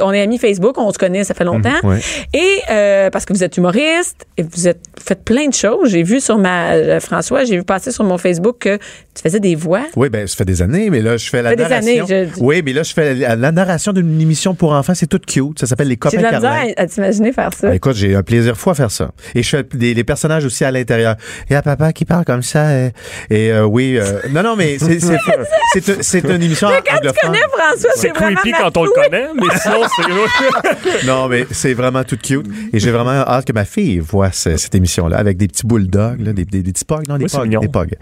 [0.00, 1.70] on est amis Facebook, on se connaît, ça fait longtemps.
[1.82, 2.00] Mhm, ouais.
[2.32, 5.90] Et euh, parce que vous êtes humoriste et vous êtes faites plein de choses.
[5.90, 9.40] J'ai vu sur ma euh, François, j'ai vu passer sur mon Facebook que tu faisais
[9.40, 9.82] des voix.
[9.96, 12.04] Oui, ben ça fait des années, mais là, je fais la Ça fait des narration.
[12.16, 14.94] années, je- Oui, mais là, je fais la, la narration d'une émission pour enfants.
[14.94, 15.58] C'est tout cute.
[15.60, 17.68] Ça s'appelle Les J'ai copains de la misère à, à t'imaginer faire ça.
[17.70, 19.10] Ah, écoute, j'ai un plaisir fou à faire ça.
[19.34, 21.16] Et je fais des, les personnages aussi à l'intérieur.
[21.48, 22.66] Il y a papa qui parle comme ça.
[22.68, 22.90] euh,
[23.30, 24.94] et euh, oui, euh, non, non, mais c'est
[26.24, 29.56] une émission Mais quand tu connais François, c'est vraiment creepy quand on le connaît, mais
[29.62, 30.04] sinon, c'est.
[31.06, 32.46] Non, mais c'est vraiment tout cute.
[32.72, 36.20] Et j'ai vraiment hâte que ma fille voit ce- cette émission-là avec des petits bulldogs,
[36.20, 37.60] là, des, des, des petits pogs, non, des Oui, pogs.
[37.60, 37.94] Des pogs.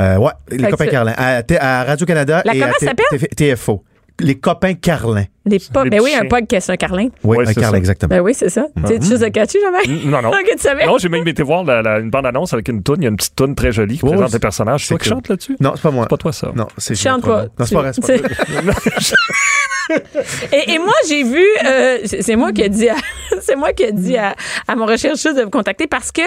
[0.00, 1.14] Euh, ouais, les copains Carlin.
[1.16, 2.70] À, Radio-Canada et à
[3.36, 3.82] TFO.
[4.20, 5.24] Les copains Carlin.
[5.46, 7.08] Les Ben oui, un pog qui est un carlin.
[7.24, 7.76] Oui, Ouais, un Carlin, ça.
[7.78, 8.10] exactement.
[8.14, 8.66] Ben oui, c'est ça.
[8.76, 10.00] Tu sais, juste de catchy, jamais?
[10.04, 10.28] Non, non.
[10.32, 10.86] Ok, tu savais?
[10.86, 12.98] Non, j'ai même été voir la- la- une bande-annonce avec une toune.
[13.00, 14.82] Il y a une petite toune très jolie qui Oh, présente les personnages.
[14.82, 15.56] C'est toi qui chante là-dessus?
[15.60, 16.04] Non, c'est pas moi.
[16.04, 16.52] C'est pas toi, ça.
[16.54, 17.46] Non, c'est Chante pas.
[17.58, 17.92] Non, c'est pas vrai.
[20.52, 22.88] Et, moi, j'ai vu, euh, c'est moi qui ai dit,
[24.16, 24.32] à,
[24.76, 26.22] mon rechercheuse de vous contacter parce que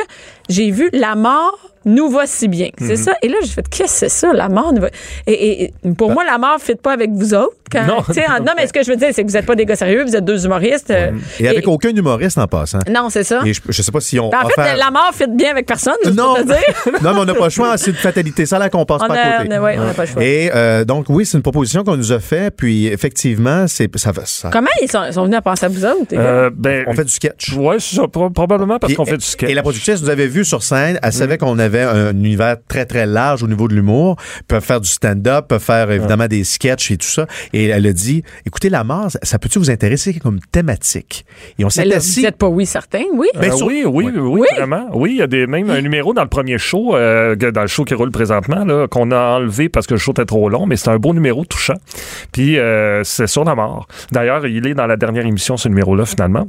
[0.50, 2.70] j'ai vu La mort nous va si bien.
[2.80, 2.88] Mhm.
[2.88, 3.14] C'est ça.
[3.22, 4.74] Et là, j'ai fait, qu'est-ce que c'est ça, La mort?
[4.74, 4.90] Nous va?
[5.28, 7.56] Et, pour moi, La mort ne fit pas avec vous autres.
[7.72, 7.98] Quand, Non.
[7.98, 9.76] en- non, mais ce que je veux dire, c'est que vous n'êtes pas des gars
[9.76, 10.92] sérieux, vous êtes deux humoristes.
[10.92, 12.78] euh, Et avec aucun humoriste en passant.
[12.90, 13.42] Non, c'est ça.
[13.46, 14.30] Et je, je sais pas si on.
[14.30, 16.56] Ben, en fait, La mort fit bien avec personne, non, pour te dire.
[17.02, 17.76] non, mais on n'a pas le choix.
[17.78, 18.46] C'est une fatalité.
[18.46, 19.50] Ça, là, qu'on passe On pas a- à côté.
[19.50, 20.24] on a- ouais, on n'a pas le choix.
[20.24, 22.52] Et euh, donc, oui, c'est une proposition qu'on nous a fait.
[22.56, 26.14] Puis, effectivement, c'est ça, va- ça- Comment ils sont, venus à penser à vous autres?
[26.14, 27.54] Euh, ben, on fait du sketch.
[27.54, 29.50] Ouais, c'est ça, pro- probablement parce qu'on fait du sketch.
[29.50, 31.00] Et la productrice nous avait vu sur scène.
[31.02, 31.12] Elle Mm.
[31.12, 34.18] savait qu'on avait un univers très, très large au niveau de l'humour.
[34.48, 37.28] Peuvent faire du stand-up, peuvent faire évidemment des sketchs et tout ça.
[37.54, 41.26] Et elle a dit, écoutez, la mort, ça, ça peut-tu vous intéresser comme thématique?
[41.60, 42.20] Et on s'est assis.
[42.22, 43.28] vous n'êtes pas oui certain, oui.
[43.40, 44.12] Ben, Euh, sur- oui, oui, Ouais.
[44.16, 44.48] oui, Oui.
[44.56, 44.88] vraiment.
[44.94, 47.68] Oui, il y a des, même un numéro dans le premier show, euh, dans le
[47.68, 50.66] show qui roule présentement, là, qu'on a enlevé parce que le show était trop long,
[50.66, 51.76] mais c'est un beau numéro touchant.
[52.32, 53.88] Puis euh, c'est sur la mort.
[54.12, 56.48] D'ailleurs, il est dans la dernière émission, ce numéro-là, finalement.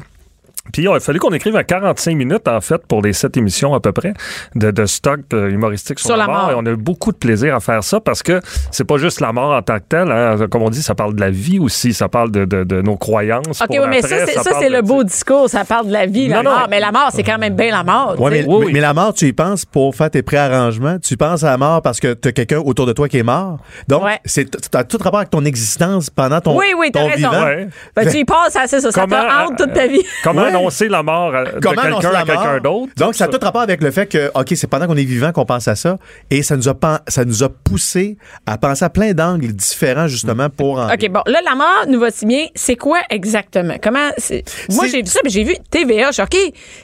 [0.73, 3.75] Puis il a fallu qu'on écrive à 45 minutes, en fait, pour les sept émissions
[3.75, 4.13] à peu près,
[4.55, 6.43] de, de stock euh, humoristique sur, Sur la, la mort.
[6.43, 6.51] mort.
[6.53, 9.21] Et on a eu beaucoup de plaisir à faire ça parce que c'est pas juste
[9.21, 10.11] la mort en tant que telle.
[10.11, 10.37] hein.
[10.51, 12.97] Comme on dit, ça parle de la vie aussi, ça parle de, de- de nos
[12.97, 13.61] croyances.
[13.61, 15.49] OK, pour oui, mais ça, c'est, ça, c'est de- le beau discours.
[15.49, 16.57] Ça parle de la vie, la Non, non.
[16.57, 16.67] mort.
[16.71, 18.21] Mais la mort, c'est quand même bien la mort.
[18.21, 18.45] Ouais, mais.
[18.47, 18.73] Oui, mais- oui.
[18.75, 20.99] mais la mort, tu y penses pour faire tes préarrangements?
[20.99, 23.23] Tu penses à la mort parce que tu as quelqu'un autour de toi qui est
[23.23, 23.59] mort?
[23.89, 24.19] Donc, Ouais.
[24.25, 27.31] c'est tu as tout rapport avec ton existence pendant ton, Oui, oui, t'as ton raison.
[27.31, 27.69] Ouais.
[27.95, 28.91] Ben, tu y passes assez ça.
[28.91, 30.03] Ça Comment, te hante toute ta euh, vie.
[30.25, 30.43] Comment.
[30.59, 32.92] Annoncer la mort euh, de quelqu'un à quelqu'un d'autre?
[32.97, 35.33] Donc, ça a tout rapport avec le fait que, OK, c'est pendant qu'on est vivant
[35.33, 35.99] qu'on pense à ça.
[36.31, 36.75] Et ça nous a,
[37.09, 38.16] ça nous a poussé
[38.47, 40.92] à penser à plein d'angles différents, justement, pour en.
[40.92, 42.47] OK, bon, là, la mort nous va si bien.
[42.55, 43.77] C'est quoi exactement?
[43.83, 44.11] Comment.
[44.71, 46.09] Moi, j'ai vu ça, mais j'ai vu TVA.
[46.09, 46.37] Je suis OK.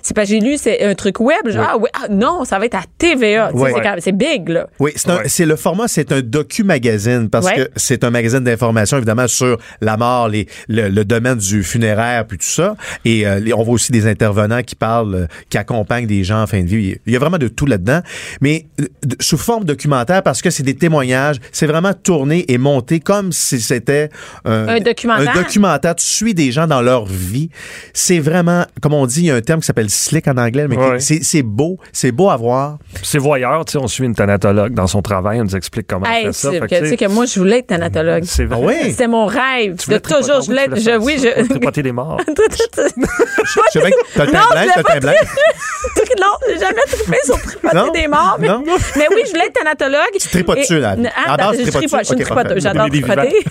[0.02, 1.48] C'est parce que j'ai lu, c'est un truc web.
[1.48, 3.50] Genre, ah, ouais, ah, non, ça va être à TVA.
[3.52, 4.66] C'est, quand même- c'est big, là.
[4.78, 5.28] Oui, c'est un- Ouais.
[5.28, 7.54] c'est le format, c'est un docu-magazine parce Ouais.
[7.56, 12.26] que c'est un magazine d'information évidemment sur la mort, les, le, le domaine du funéraire
[12.26, 12.76] puis tout ça.
[13.04, 16.42] Et euh, les- on voit aussi des intervenants qui parlent, euh, qui accompagnent des gens
[16.42, 16.96] en fin de vie.
[17.06, 18.00] Il y a vraiment de tout là-dedans,
[18.40, 18.84] mais euh,
[19.20, 21.36] sous forme documentaire parce que c'est des témoignages.
[21.52, 24.10] C'est vraiment tourné et monté comme si c'était
[24.44, 25.32] Un documentaire?
[25.36, 25.94] Un documentaire.
[25.96, 27.50] Tu suis des gens dans leur vie.
[27.92, 30.66] C'est vraiment, comme on dit, il y a un terme qui s'appelle slick en anglais,
[30.68, 30.98] mais Ouais.
[31.00, 32.78] c'est beau, c'est beau à voir.
[33.02, 36.06] C'est voyeur, tu sais, on suit une thanatologue dans son travail, elle nous explique comment
[36.06, 36.50] Hey, elle fait ça.
[36.50, 38.24] tu Fait sais, que, tu sais que moi, je voulais être thanatologue.
[38.24, 38.58] C'est vrai.
[38.60, 38.90] Ah oui?
[38.90, 39.76] C'était mon rêve.
[39.76, 40.66] Tu De toujours, je voulais.
[40.74, 41.46] Je, oui, je.
[41.48, 42.18] tripoter des morts.
[43.54, 45.00] Je sais bien que t'as le Non, teint je blanc, l'ai t'as le pas teint
[45.00, 45.12] blanc.
[46.20, 48.36] non, j'ai jamais trippé sur tripoter des morts.
[48.38, 48.62] Mais, Non?
[48.96, 50.12] mais oui, je voulais être thanatologue.
[50.20, 50.94] Tu tripotes Et- dessus, là.
[51.26, 52.62] Ah, base, je tripote, je suis une tripoteuse.
[52.62, 53.36] J'adore tripoter.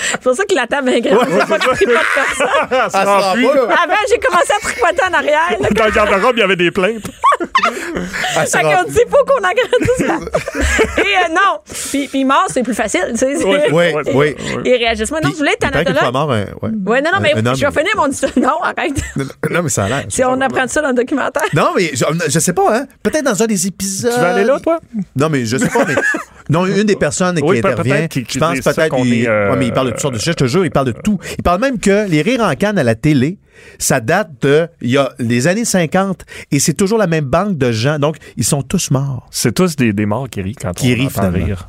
[0.00, 1.26] C'est pour ça que la table est grande.
[1.28, 2.46] Je pas que je tripote personne.
[2.94, 3.34] Avant,
[4.08, 5.56] j'ai commencé à tripoter en arrière.
[5.74, 7.04] Dans le garde-robe, il y avait des plaintes.
[8.36, 10.14] Ah, ça Fait qu'on dit, faut qu'on agrandisse la...
[11.02, 11.58] Et euh, non.
[11.90, 13.06] Puis, puis mort, c'est plus facile.
[13.12, 13.36] Tu sais.
[13.72, 14.36] Oui, Oui.
[14.64, 15.10] Ils réagissent.
[15.10, 16.28] Moi, non, je voulais être thanatologue.
[16.30, 16.46] ouais.
[16.86, 18.32] Ouais, non, non, mais je vais finir mon histoire.
[18.36, 18.94] Non, arrête.
[19.50, 20.04] Non, mais ça a l'air.
[20.08, 21.42] Si on apprend ça dans le documentaire.
[21.54, 22.86] Non, mais je, je sais pas, hein.
[23.02, 24.12] Peut-être dans un des épisodes.
[24.12, 24.78] Tu vas aller là, toi?
[25.16, 25.94] Non, mais je sais pas, mais.
[26.48, 28.88] Non, une des personnes Oui, qui intervient, je pense peut-être.
[28.90, 30.26] qu'on Il, est, euh, ouais, mais il parle de toutes sortes de choses.
[30.28, 31.18] Je te jure, il parle de tout.
[31.38, 33.38] Il parle même que les rires en canne à la télé,
[33.80, 34.68] ça date de.
[34.80, 37.98] Il y a les années 50 et c'est toujours la même banque de gens.
[37.98, 39.26] Donc, ils sont tous morts.
[39.32, 41.46] C'est tous des, des morts qui rient quand Qui on rient, entend finalement.
[41.46, 41.68] rire.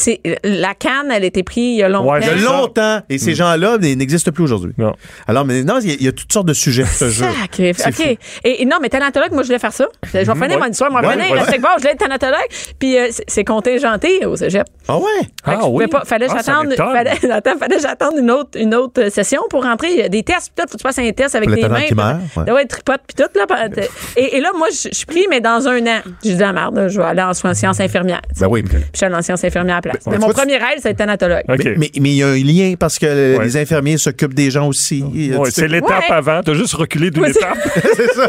[0.00, 2.12] C'est, la canne, elle a été prise il y a longtemps.
[2.12, 3.02] Ouais, Il y a longtemps.
[3.08, 4.72] Et ces gens-là ils n'existent plus aujourd'hui.
[4.78, 4.94] Non.
[5.26, 7.10] Alors, mais non, il y, a- il y a toutes sortes de sujets, je te
[7.10, 7.26] jure.
[7.40, 7.72] Sacré.
[7.76, 8.18] C'est OK.
[8.44, 9.88] Et, et non, mais thanatologue, moi, je voulais faire ça.
[10.06, 10.56] Je vais finir ouais.
[10.58, 10.90] mon histoire.
[10.92, 11.40] Moi, Ouais, venir, ouais.
[11.48, 12.38] c'est que bon, je voulais être thanatologue.
[12.78, 14.66] Puis euh, c'est- c'est contingenté au cégep.
[14.90, 15.04] Ah ouais?
[15.44, 15.86] Ah oui?
[15.86, 19.42] pas- fallait que Ah, ça j'attende, fallait, attends, fallait j'attende une autre, une autre session
[19.50, 19.88] pour rentrer.
[19.92, 21.80] Il y a des tests, peut-être, faut que tu fasses un test avec tes mains.
[21.94, 22.52] meurt, ouais.
[22.52, 23.46] Ouais, tripote, puis tout, là.
[24.16, 26.00] Et, et là, moi, je suis pris, mais dans un an.
[26.24, 28.22] J'ai dit, la merde, je vais aller en sciences infirmières.
[28.40, 28.62] Ben oui.
[28.62, 30.04] Puis je suis allée en sciences infirmières à la place.
[30.06, 31.42] Ben, mais mon premier rêve, c'est être thanatologue.
[31.48, 31.64] OK.
[31.76, 33.44] Mais mais il y a un lien parce que Ouais.
[33.44, 35.02] les infirmiers s'occupent des gens aussi.
[35.02, 36.14] Ouais, c'est l'étape Ouais.
[36.16, 36.40] avant.
[36.42, 37.58] T'as juste reculé d'une Ouais, c'est- étape.
[37.74, 38.26] c'est ça,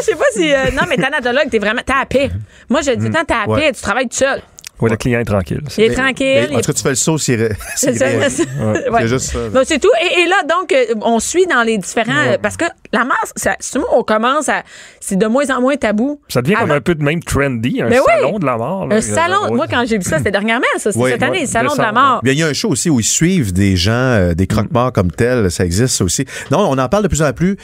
[0.00, 0.52] je sais pas si.
[0.52, 1.82] euh, non, mais thanatologue, t'es vraiment.
[1.86, 2.30] T'es à paix.
[2.68, 4.40] Moi, je dis, tant t'es à paix, tu travailles tout seul.
[4.80, 5.60] Oui, le client est tranquille.
[5.78, 6.46] Il est tranquille.
[6.50, 7.94] mais en tout cas, tu fais le saut s'il C'est
[9.06, 9.90] juste c'est tout.
[10.02, 12.36] Et, et là, donc, euh, on suit dans les différents.
[12.42, 13.56] Parce que la masse, ça,
[13.92, 14.62] on commence à.
[15.00, 16.20] C'est de moins en moins tabou.
[16.28, 18.04] Ça devient comme un peu de même trendy, un Mais oui.
[18.06, 18.86] salon de la mort.
[18.86, 18.96] là.
[18.96, 19.44] Un salon.
[19.50, 19.56] Ouais.
[19.56, 20.90] Moi, quand j'ai vu ça, c'était dernièrement, ça.
[20.94, 22.20] Oui, cette année, le salon de la mort.
[22.22, 24.92] Bien, il y a un show aussi où ils suivent des gens, euh, des croque-morts
[24.92, 26.24] comme tels, ça existe aussi.
[26.50, 27.56] Non, on en parle de plus en plus.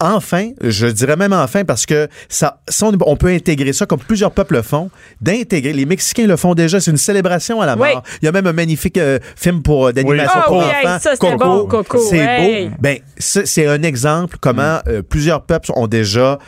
[0.00, 3.98] Enfin, je dirais même enfin parce que ça, ça, on, on peut intégrer ça comme
[4.00, 4.90] plusieurs peuples le font,
[5.20, 5.72] d'intégrer.
[5.72, 6.80] Les Mexicains le font déjà.
[6.80, 7.86] C'est une célébration à la mort.
[7.86, 8.12] Oui.
[8.20, 10.94] Il y a même un magnifique euh, film pour euh, d'animation Ah pour oui, enfants.
[10.94, 12.68] hey, ça, c'était bon, Coco, C'est hey.
[12.68, 12.74] beau.
[12.80, 16.38] Ben, c'est un exemple comment euh, plusieurs peuples ont déjà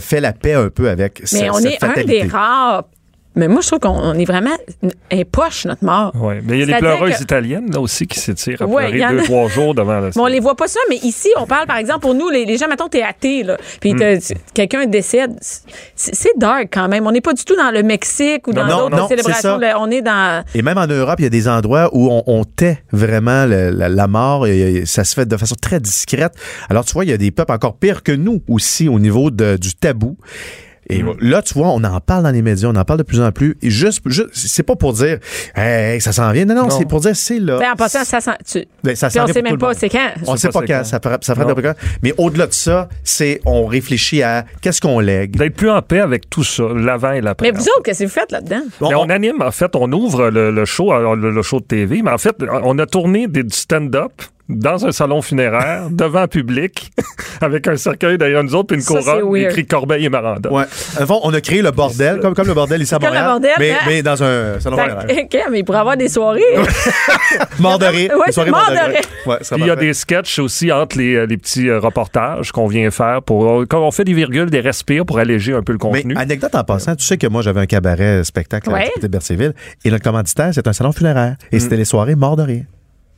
[0.00, 2.84] fait la paix un peu avec Mais on cette est un des rares.
[3.36, 4.54] Mais moi, je trouve qu'on on est vraiment
[5.10, 6.12] un poche, notre mort.
[6.14, 6.40] Ouais.
[6.44, 8.90] Mais il y a les C'est-à-dire pleureuses que- italiennes là aussi qui s'étirent à Ouais,
[8.90, 10.68] il y pleurer en deux, a- trois jours devant la Mais on les voit pas
[10.68, 13.42] ça, mais ici, on parle, par exemple, pour nous, les, les gens, mettons, t'es athée,
[13.42, 14.18] là, puis Hmm.
[14.54, 15.36] quelqu'un décède.
[15.94, 17.06] C'est dark quand même.
[17.06, 19.58] On n'est pas du tout dans le Mexique ou dans d'autres célébrations.
[19.58, 19.78] là.
[19.80, 20.44] On est dans.
[20.54, 23.70] Et même en Europe, il y a des endroits où on, on tait vraiment le-
[23.70, 24.46] la, la mort.
[24.46, 26.32] et- et ça se fait de façon très discrète.
[26.70, 29.30] Alors, tu vois, il y a des peuples encore pires que nous aussi au niveau
[29.30, 30.16] de- du tabou.
[30.90, 33.20] Et là, tu vois, on en parle dans les médias, on en parle de plus
[33.20, 33.56] en plus.
[33.62, 35.18] Et juste, juste c'est pas pour dire,
[35.56, 36.44] hey, ça s'en vient.
[36.44, 36.70] Non, non, Non.
[36.70, 37.58] c'est pour dire, c'est là.
[37.58, 38.32] Ben, en passant, ça sent.
[38.46, 40.10] Tu, Ben, ça on s'en vient sait même pas c'est quand.
[40.26, 40.84] On sait sait pas quand, quand.
[40.84, 41.74] ça frappe, ça n'importe quand.
[42.02, 45.36] Mais au-delà de ça, c'est, on réfléchit à qu'est-ce qu'on lègue.
[45.36, 47.50] D'être plus en paix avec tout ça, l'avant et l'après.
[47.50, 48.62] Mais vous autres, qu'est-ce que vous faites là-dedans?
[48.80, 51.42] Bon, Mais on- on anime, en fait, on ouvre le, le show, alors, le, le
[51.42, 54.12] show de TV, mais en fait, on a tourné des, du stand-up
[54.48, 56.90] dans un salon funéraire, devant un public,
[57.40, 60.52] avec un cercueil derrière nous autres, puis une couronne écrit Corbeil et Maranda.
[60.52, 60.64] Ouais.
[61.00, 63.14] En fond, on a créé le bordel, comme, comme le bordel ici à Comme le
[63.14, 63.30] Montréal.
[63.30, 63.76] bordel, mais, hein?
[63.86, 65.06] mais dans un salon funéraire.
[65.24, 66.42] OK, mais il pourrait avoir des soirées.
[67.58, 68.10] Mort de rire.
[68.14, 68.86] Ouais, Une soirée mort de rire.
[68.88, 69.00] rire.
[69.26, 72.52] Ouais, Puis il y a des sketchs aussi entre les, euh, les petits euh, reportages
[72.52, 75.72] qu'on vient faire pour quand on fait des virgules, des respires pour alléger un peu
[75.72, 76.14] le Mais contenu.
[76.16, 79.54] anecdote en passant, tu sais que moi j'avais un cabaret spectacle à la de Berthierville
[79.84, 81.56] et notre commanditaire c'est un salon funéraire Mm.
[81.56, 82.64] et c'était les soirées mort de rire.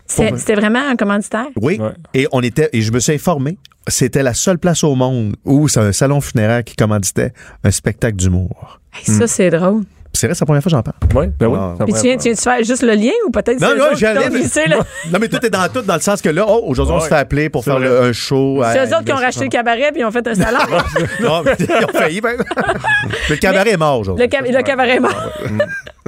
[0.07, 1.47] C'était vraiment un commanditaire?
[1.57, 1.79] Oui.
[1.79, 1.93] Ouais.
[2.15, 5.69] Et on était et je me suis informé, c'était la seule place au monde où
[5.69, 7.33] c'est un salon funéraire qui commanditait
[7.65, 8.81] un spectacle d'humour.
[8.95, 9.85] Hey, ça, c'est drôle.
[10.17, 10.97] C'est vrai, c'est la première fois que j'en parle.
[11.15, 11.59] Oui, ben oui.
[11.61, 11.85] Ah.
[11.85, 14.29] Puis tu viens, tu viens-tu faire juste le lien ou peut-être Non, non, qui j'allais.
[15.13, 17.09] Non, mais tout est dans tout, dans le sens que là, oh, aujourd'hui, on se
[17.09, 18.63] fait appeler pour faire le- un show.
[18.73, 20.59] C'est eux autres qui ont racheté le cabaret puis ils ont fait un salon.
[21.21, 22.37] Non, mais ils ont failli, ben.
[23.31, 24.25] Le cabaret est mort aujourd'hui.
[24.25, 25.31] Le, cab- le cabaret est mort.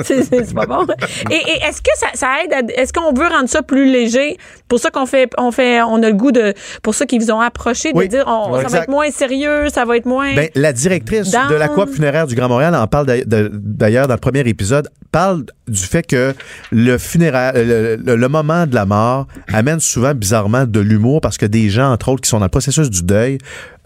[0.02, 0.86] c'est pas bon.
[1.30, 4.36] Et, et est-ce que ça, ça aide à- Est-ce qu'on veut rendre ça plus léger?
[4.68, 6.54] Pour ça qu'on fait, on fait, on a le goût de.
[6.82, 8.08] Pour ça qu'ils vous ont approché de Oui.
[8.08, 8.62] dire on- Ouais.
[8.62, 10.34] ça va être moins sérieux, ça va être moins.
[10.34, 11.48] Ben, la directrice Down.
[11.50, 13.50] de la coop funéraire du Grand Montréal en parle d'ailleurs- de-
[13.98, 16.34] d'ailleurs dans le premier épisode, parle du fait que
[16.70, 21.36] le funéraire, le, le- le moment de la mort amène souvent bizarrement de l'humour parce
[21.38, 23.38] que des gens, entre autres, qui sont dans le processus du deuil,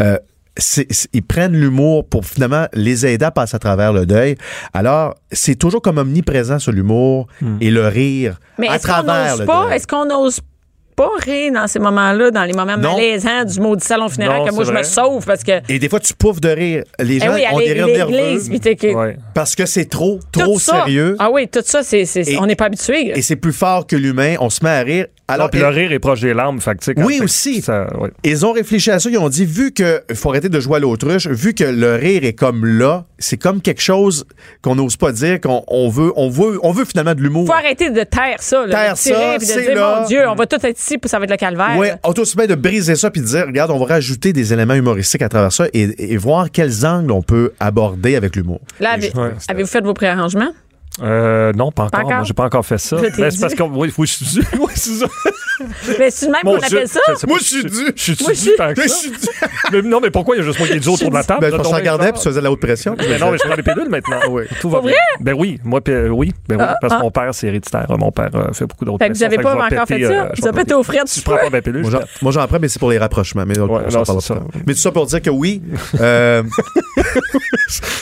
[0.02, 0.18] euh,
[1.14, 4.36] ils prennent l'humour pour finalement les aider à passer à travers le deuil.
[4.74, 7.26] Alors, c'est toujours comme omniprésent sur l'humour
[7.62, 9.64] et le rire Mais à est-ce qu'on travers n'ose le pas?
[9.66, 9.76] deuil.
[9.76, 10.40] Est-ce qu'on n'ose
[10.96, 12.94] pas rire dans ces moments-là, dans les moments Non.
[12.96, 15.52] malaisants du maudit salon funéraire Non, que moi je me sauve parce que.
[15.68, 16.84] Et des fois, tu pouffes de rire.
[16.98, 19.16] Les Eh gens oui, ont des rires l'église, nerveux que- Ouais.
[19.34, 21.16] parce que c'est trop, trop sérieux.
[21.18, 23.16] Ah oui, tout ça, c'est, c'est- Et- on n'est pas habitué.
[23.16, 24.36] Et c'est plus fort que l'humain.
[24.40, 25.06] On se met à rire.
[25.28, 26.60] Alors, puis le rire est proche des larmes.
[26.60, 27.62] Fait que, tu sais, quand Oui, aussi.
[27.62, 27.86] ça-.
[28.24, 30.78] Ils ont réfléchi à ça, ils ont dit, vu que faut arrêter de jouer à
[30.80, 34.26] l'autruche, vu que le rire est comme là, c'est comme quelque chose
[34.60, 37.46] qu'on n'ose pas dire, qu'on on veut, on veut, on veut finalement de l'humour.
[37.46, 40.00] faut arrêter de taire ça, là, Taire de tirer, ça, puis de c'est dire, là.
[40.00, 41.78] mon Dieu, on va tout être ici, puis ça va être le calvaire.
[41.80, 41.98] Là.
[42.04, 44.74] auto aussi bien de briser ça puis de dire, regarde, on va rajouter des éléments
[44.74, 48.60] humoristiques à travers ça et, et voir quels angles on peut aborder avec l'humour.
[48.80, 49.30] Là, Ouais.
[49.48, 50.52] avez-vous fait vos préarrangements?
[51.00, 52.00] Euh, non, pas encore.
[52.00, 52.12] encore?
[52.16, 52.96] Moi, j'ai pas encore fait ça.
[52.96, 54.46] Ben, c'est parce que oui, oui, je suis dû.
[54.60, 55.06] Oui, c'est ça.
[55.98, 57.00] Mais c'est même qu'on appelle ça?
[57.08, 57.70] je pas, Moi, je suis dû.
[57.94, 59.46] Je suis dû je suis- ça.
[59.72, 61.24] Mais non, mais pourquoi il y a juste moi qui est dû autour de la
[61.24, 61.40] table?
[61.40, 62.94] Ben, parce bien puis tu faisais de la haute pression.
[62.98, 64.18] Mais non, mais je prends des pilules maintenant.
[64.28, 64.42] Oui.
[64.60, 64.92] Tout va bien.
[65.20, 67.02] Ben oui, moi, puis, euh, oui, ben oui, Ah, parce que ah.
[67.02, 67.86] mon père, c'est héréditaire.
[67.88, 70.28] Mon père euh, fait beaucoup d'autres Fait que vous n'avez pas encore fait ça?
[70.36, 72.68] Vous avez pété aux tu je prends pas ma pilule, Moi, je j'en- prends, mais
[72.68, 73.44] c'est pour les rapprochements.
[73.46, 75.62] Mais tout ça pour dire que oui,
[76.00, 76.42] euh,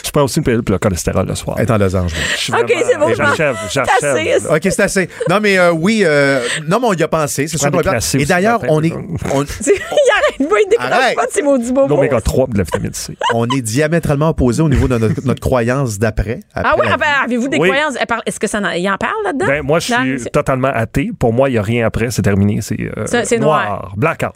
[0.05, 1.59] Je prends aussi une pilule pour le cholestérol le soir.
[1.61, 2.13] être en losange.
[2.13, 2.23] moi.
[2.37, 3.37] Je suis OK, c'est bon, je pense.
[3.37, 4.47] J'achève, j'achève.
[4.51, 5.09] OK, c'est assez.
[5.29, 7.47] Non, mais euh, oui, euh, non, mais on y a pensé.
[7.47, 9.73] C'est sûr Prends qu'on des y a- classés Et d'ailleurs, on est, on, il
[10.13, 11.89] arrête pas, il décroche pas de ses maudits bobos.
[11.95, 13.17] L'oméga 3 de la vitamine C.
[13.35, 16.41] on est diamétralement opposés au niveau de notre, notre croyance d'après.
[16.55, 17.69] Ah la ah ben, avez-vous des Oui.
[17.69, 17.95] croyances?
[18.09, 19.47] Parle- Est-ce que ça en, il en parle là-dedans?
[19.47, 21.11] Ben, moi, je suis totalement athée.
[21.19, 22.11] Pour moi, il n'y a rien après.
[22.11, 22.61] C'est terminé.
[22.63, 23.93] C'est euh, Ça, c'est noir.
[23.97, 24.33] Blackout.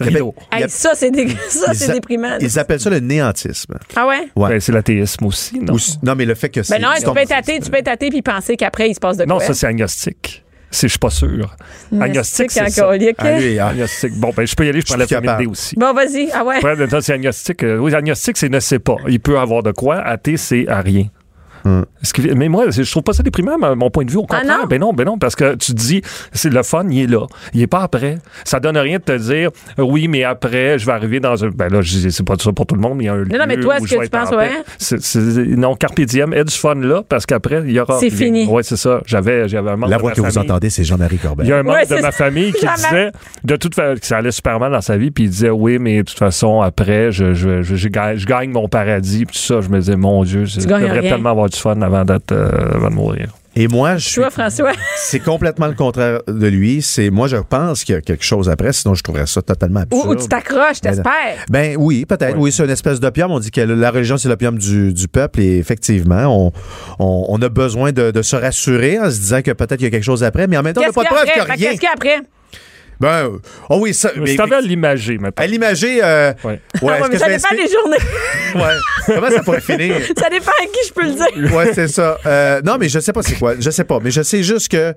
[0.00, 0.34] Rideau.
[0.52, 1.26] Hey, ça, c'est dé-
[1.74, 2.36] c'est déprimant.
[2.40, 3.74] Ils appellent ça le néantisme.
[3.96, 4.28] Ah ouais?
[4.36, 4.48] Ouais.
[4.50, 5.74] Ben, c'est l'athéisme aussi, non?
[5.74, 6.74] Ou s- non, mais le fait que c'est.
[6.78, 8.94] Ben non, tu c'est- peux être athée, tu peux être athée puis penser qu'après, il
[8.94, 9.34] se passe de quoi?
[9.34, 10.44] Non, ça, c'est agnostique.
[10.70, 11.56] C'est, je suis pas sûr.
[11.98, 12.82] Agnostique, c'est ça.
[12.84, 13.16] alcoolique.
[13.18, 13.26] Ah,
[13.60, 14.12] ah, Agnostique.
[14.16, 15.74] Bon, ben, je peux y aller, je prends la vitamine D aussi.
[15.76, 16.28] Bon, vas-y.
[16.34, 16.62] Ah ouais.
[16.62, 17.62] Ouais, c'est agnostique.
[17.64, 18.96] euh, oui, agnostique, c'est ne sait pas.
[19.08, 19.96] Il peut avoir de quoi.
[19.96, 21.06] Athée, c'est à rien.
[21.64, 24.18] Que- mais moi, je trouve pas ça déprimant, à mon point de vue.
[24.18, 24.66] Au Ah contraire, non?
[24.66, 27.26] ben non, ben non, parce que tu te dis, c'est le fun, il est là.
[27.54, 28.18] Il est pas après.
[28.44, 31.48] Ça donne rien de te dire, euh, oui, mais après, je vais arriver dans un.
[31.50, 33.14] Ben là, je dis, c'est pas ça pour tout le monde, mais il y a
[33.14, 34.50] un lieu non, mais toi, est-ce que tu penses, ouais?
[34.78, 37.98] C'est- non, carpe diem, aie du fun là, parce qu'après, il y aura.
[37.98, 38.46] C'est fini.
[38.46, 39.00] Ouais, c'est ça.
[39.06, 41.44] J'avais, j'avais un membre La de voix ma que vous famille- entendez, c'est Jean-Marie Corbet.
[41.44, 43.10] il y a un membre Ouais, de ma famille qui disait
[43.44, 45.78] de toute fa- que ça allait super mal dans sa vie, puis il disait oui,
[45.78, 49.36] mais de toute façon après, je, je, je, je gagne, je gagne mon paradis, puis
[49.36, 49.60] tout ça.
[49.60, 51.10] Je me disais mon Dieu, je gagnes devrais rien.
[51.10, 53.28] tellement avoir du fun avant d'être, euh, avant de mourir.
[53.56, 54.20] Et moi, je suis.
[54.20, 54.72] Toi, François?
[54.96, 56.80] C'est complètement le contraire de lui.
[56.80, 59.80] C'est moi, je pense qu'il y a quelque chose après, sinon je trouverais ça totalement
[59.80, 60.06] absurde.
[60.08, 61.44] ou tu t'accroches, t'espères.
[61.50, 62.36] Ben oui, peut-être.
[62.38, 63.32] Oui, c'est une espèce d'opium.
[63.32, 65.40] On dit que la religion, c'est l'opium du, du peuple.
[65.40, 66.52] Et effectivement, on,
[67.00, 69.88] on, on a besoin de, de se rassurer en se disant que peut-être il y
[69.88, 70.46] a quelque chose après.
[70.46, 71.52] Mais en même temps, on n'a pas qu'il de y preuve qu'il n'y a Fait
[71.54, 71.70] rien.
[71.70, 72.28] Qu'est-ce qu'il y a après?
[73.00, 73.38] Ben, euh,
[73.70, 74.10] oh oui, ça.
[74.16, 75.44] Mais t'avais à l'imager, maintenant.
[75.44, 76.60] à l'imager, euh, Ouais.
[76.74, 77.96] Ah ouais, est-ce mais ça je dépend des journées.
[78.54, 79.14] Ouais.
[79.14, 79.96] Comment ça pourrait finir?
[80.16, 81.52] ça dépend à qui je peux le dire.
[81.56, 82.18] Ouais, c'est ça.
[82.26, 83.54] Euh, non, mais je sais pas c'est quoi.
[83.58, 83.98] Je sais pas.
[84.02, 84.94] Mais je sais juste que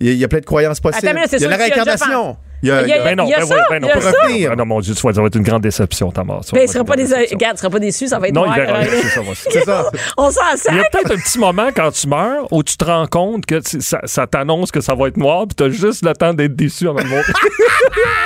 [0.00, 1.12] il y, y a plein de croyances possibles.
[1.14, 2.36] Mais il y a la réincarnation.
[2.62, 3.80] Il y a, Il y a- Ben non, il y a ben ça, oui, ben
[3.82, 4.12] non, ça.
[4.52, 6.42] Ah non, mon Dieu, tu vas- ça va être une grande déception, ta mort.
[6.52, 7.04] Va il sera pas des.
[7.04, 8.56] Regarde, tu seras pas déçu, ça va être Non, noir.
[8.58, 9.90] il verra rien, c'est ça, va- c'est ça.
[10.16, 12.84] On s'en Il y a peut-être un petit moment quand tu meurs où tu te
[12.84, 16.12] rends compte que ça, ça t'annonce que ça va être noir, puis t'as juste le
[16.12, 17.24] temps d'être déçu avant de mourir.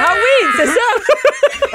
[0.00, 0.72] Ah oui, c'est ça.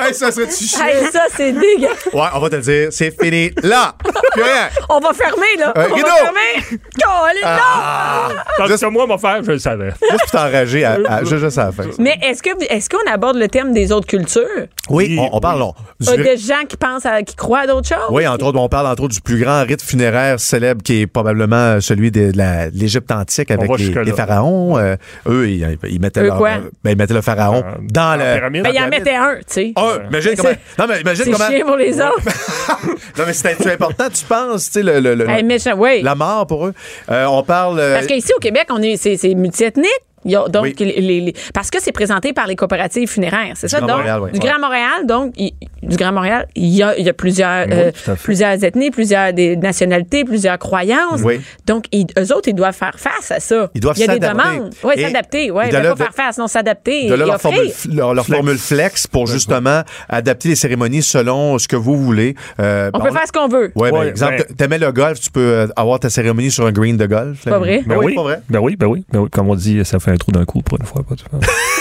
[0.02, 0.86] Hey, ça serait-tu chiant?
[0.86, 1.89] Hey, ça, c'est dégueu.
[2.13, 2.88] Ouais, on va te le dire.
[2.89, 3.52] C'est fini.
[3.63, 3.93] Là.
[4.32, 4.69] Plus rien.
[4.88, 5.74] On va fermer, là.
[5.78, 6.08] Euh, on Guido!
[6.08, 6.80] va fermer.
[7.04, 8.36] Colin, non!
[8.58, 9.89] Tandis que moi, mon frère, je le savais.
[10.10, 10.88] Juste pour t'enrager
[11.24, 11.84] juste juste à la fin.
[12.00, 14.44] Mais est-ce que est-ce qu'on aborde le thème des autres cultures?
[14.90, 15.62] Oui, on, on parle.
[15.62, 18.08] on- du- Euh, de gens qui pensent à, qui croient à d'autres choses?
[18.10, 21.08] oui, entre autres, on parle entre autres du plus grand rite funéraire célèbre qui est
[21.08, 22.32] probablement celui de,
[22.74, 24.78] l'Égypte antique avec les, pharaons.
[24.78, 24.96] Euh,
[25.28, 26.52] eux, ils, ils mettaient Eux leur, quoi?
[26.84, 28.36] ben, ils mettaient le pharaon Euh, dans en le.
[28.36, 28.64] pyramide.
[28.64, 29.74] Ben, il en mettait un, tu sais.
[29.76, 30.50] Un, imagine Mais comment.
[30.50, 31.50] c'est- Non, mais imagine C'est comment.
[31.50, 32.24] chiant pour les autres.
[33.18, 36.02] Non, mais c'est c'est important, tu penses, tu sais, le, le- le- Hey, méchant, oui.
[36.02, 36.74] la mort pour eux.
[37.12, 37.80] Euh, on parle.
[37.80, 39.90] euh, Parce qu'ici, au Québec, on est, c'est, c'est multiethnique.
[40.25, 40.75] Donc Oui.
[40.79, 43.97] les- les- les- parce que c'est présenté par les coopératives funéraires, c'est ça Grand donc?
[43.97, 44.32] Montréal, oui.
[44.32, 44.39] du.
[44.39, 47.73] Grand Montréal donc il- du Grand Montréal il y a, il y a plusieurs Oui,
[47.73, 47.91] euh,
[48.23, 51.21] plusieurs ethnies, plusieurs des nationalités, plusieurs croyances.
[51.23, 51.39] Oui.
[51.65, 53.69] Donc ils, eux autres ils doivent faire face à ça.
[53.73, 54.58] Ils doivent il y a des s'adapter.
[54.58, 54.73] demandes.
[54.84, 58.38] Oui, s'adapter, là- pas faire face, non s'adapter de là leur formule, leur, leur Flex.
[58.38, 62.36] formule flex pour justement adapter les cérémonies selon ce que vous voulez.
[62.60, 63.71] Euh, On bon, peut faire ce qu'on veut.
[63.75, 66.65] Ouais, ben, Ouais, exemple, ben- t'aimais le golf, tu peux euh, avoir ta cérémonie sur
[66.65, 67.43] un green de golf.
[67.45, 67.82] Pas vrai?
[67.86, 68.39] Ben oui, oui, pas vrai.
[68.49, 69.29] Ben oui, ben oui, ben oui.
[69.32, 71.04] Comme on dit, ça fait un trou d'un coup pour une fois.
[71.04, 71.15] Pas.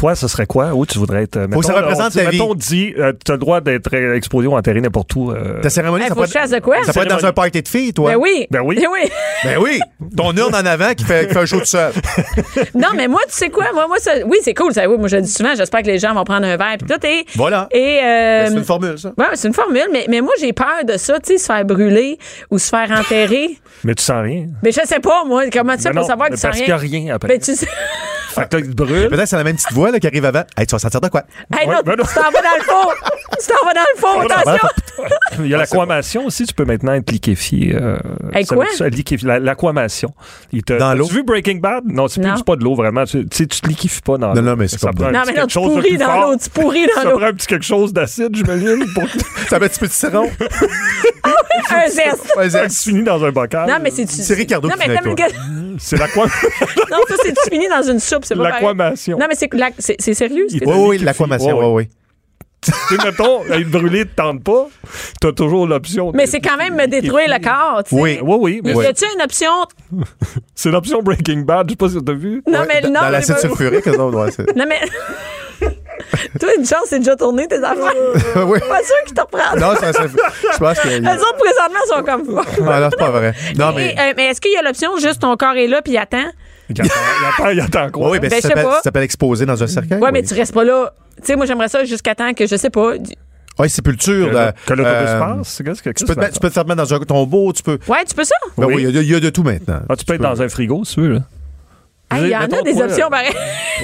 [0.00, 0.72] Toi, ce serait quoi?
[0.72, 1.36] Où tu voudrais être?
[1.36, 2.38] euh, Faut que ça mettons, représente on dit- ta vie.
[2.38, 5.30] Mettons, dit, euh, tu as le droit d'être euh, exposé ou enterré n'importe où.
[5.30, 6.76] euh, Ta cérémonie, Hey, ça faut peut être, de quoi?
[6.84, 8.12] ça peut être dans un party de filles, toi.
[8.12, 8.46] Ben oui.
[8.50, 8.76] Ben oui.
[8.80, 9.10] Ben oui.
[9.44, 9.78] Ben oui.
[10.16, 11.92] Ton urne en avant qui fait, qui fait un show tout seul.
[12.74, 13.66] Non, mais moi, tu sais quoi?
[13.74, 14.72] Moi, moi ça, oui, c'est cool.
[14.72, 15.54] Ça, oui, moi, je le dis souvent.
[15.54, 16.76] J'espère que les gens vont prendre un verre.
[16.78, 17.06] Puis tout.
[17.06, 17.68] Et, Voilà.
[17.70, 19.12] Et, euh, C'est une formule, ça.
[19.18, 21.64] Ouais, c'est une formule, mais, mais moi, j'ai peur de ça, tu sais, se faire
[21.66, 22.18] brûler
[22.50, 23.58] ou se faire enterrer.
[23.84, 24.46] Mais tu sens rien.
[24.62, 26.50] mais je sais pas, moi, comment tu sais Ben pour savoir que mais tu sens
[26.50, 26.64] parce rien?
[26.64, 27.28] qu'il a rien après.
[27.28, 27.66] Ben, tu sais.
[28.34, 29.08] Fait que là, il te brûle.
[29.08, 30.42] Peut-être que c'est la même petite voix là, qui arrive avant.
[30.56, 31.22] Hey, tu vas sentir de quoi?
[31.56, 32.04] Hey, Ouais, non, ben non.
[32.04, 32.90] tu t'en vas dans le fond!
[33.40, 34.20] tu t'en vas dans le fond,
[34.54, 34.68] attention!
[35.40, 37.74] Il y a l'aquamation aussi, tu peux maintenant être liquéfié.
[37.74, 37.96] Euh,
[38.34, 38.66] Hey, ça quoi?
[38.76, 38.86] ça,
[39.22, 40.12] la- L'aquamation.
[40.52, 41.04] Il te- Dans l'eau?
[41.06, 41.84] As-tu vu Breaking Bad?
[41.86, 42.30] Non, c'est Non.
[42.30, 43.04] plus- c'est pas de l'eau vraiment.
[43.04, 44.42] Tu tu sais, tu te liquéfies pas dans Non, l'eau.
[44.42, 46.86] non, mais c'est Ça comme un Non, mais non, tu pourris dans l'eau, tu pourris
[46.86, 47.16] dans Ça l'eau.
[47.18, 48.84] prend un petit quelque chose d'acide, j'imagine,
[49.48, 50.30] Ça met un petit peu de citron.
[51.72, 52.32] Un zeste.
[52.36, 53.68] Ouais, ça c'est- se finit dans un bocal.
[53.68, 54.80] Non, mais c'est C'est Ricardo Non, qui
[55.78, 56.24] C'est l'aqua-
[56.90, 59.18] Non, ça, c'est tu finis dans une soupe, c'est pas l'aquamation.
[59.18, 59.48] Non, mais c'est
[59.80, 60.46] c'est c'est sérieux?
[60.48, 61.88] ce que Oui, oui, l'aquamation, oui, oui.
[62.62, 64.68] Tu sais, mettons, être brûlé te tente pas,
[65.20, 66.12] t'as toujours l'option.
[66.14, 68.00] Mais c'est quand même me détruire le corps, tu sais.
[68.02, 68.18] Oui.
[68.22, 69.50] Oui, oui, mais Y a-tu une option?
[70.54, 71.68] c'est l'option Breaking Bad.
[71.68, 72.42] Je sais pas si t'as vu.
[72.46, 73.00] Non, Ouais, mais non.
[73.00, 74.78] Dans l'acide sulfurique, autres, ouais, c'est- Non, mais.
[76.40, 77.92] Toi, une chance, c'est déjà tourné tes affaires.
[78.46, 78.58] Oui.
[78.60, 79.58] Pas sûr qu'ils te reprennent.
[79.60, 80.88] Non, ça, ça- je pense que.
[80.88, 82.40] Les autres, présentement, sont comme.
[82.68, 83.34] Ah, non, c'est pas vrai.
[83.58, 84.10] Non, Mais, mais.
[84.10, 86.24] euh, mais est-ce qu'il y a l'option juste ton corps est là puis il attend?
[86.70, 88.10] Il attend, il attend, quoi?
[88.10, 88.76] Oui, ben, Ben, ça s'appelle pas.
[88.76, 89.98] ça s'appelle exposé dans un cercueil.
[89.98, 90.26] Ouais, mais oui.
[90.28, 90.92] tu restes pas là.
[91.16, 92.92] Tu sais, moi, j'aimerais ça jusqu'à temps que, je sais pas,
[93.58, 94.30] Ouais, sépulture.
[94.30, 95.62] Que, euh, que l'autobus euh, passe.
[95.64, 97.62] Qu'est-ce que Tu peux, te mettre- tu peux te faire mettre dans un tombeau, tu
[97.62, 97.78] peux.
[97.88, 98.34] Ouais, tu peux ça?
[98.56, 98.74] Ben Oui.
[98.76, 99.80] oui, il y a- il y, a de tout maintenant.
[99.88, 101.08] Ah, tu peux être dans un frigo, si tu veux.
[101.14, 101.20] là.
[102.12, 103.34] Hey, Il y en a Mettons, des toi, options pareilles.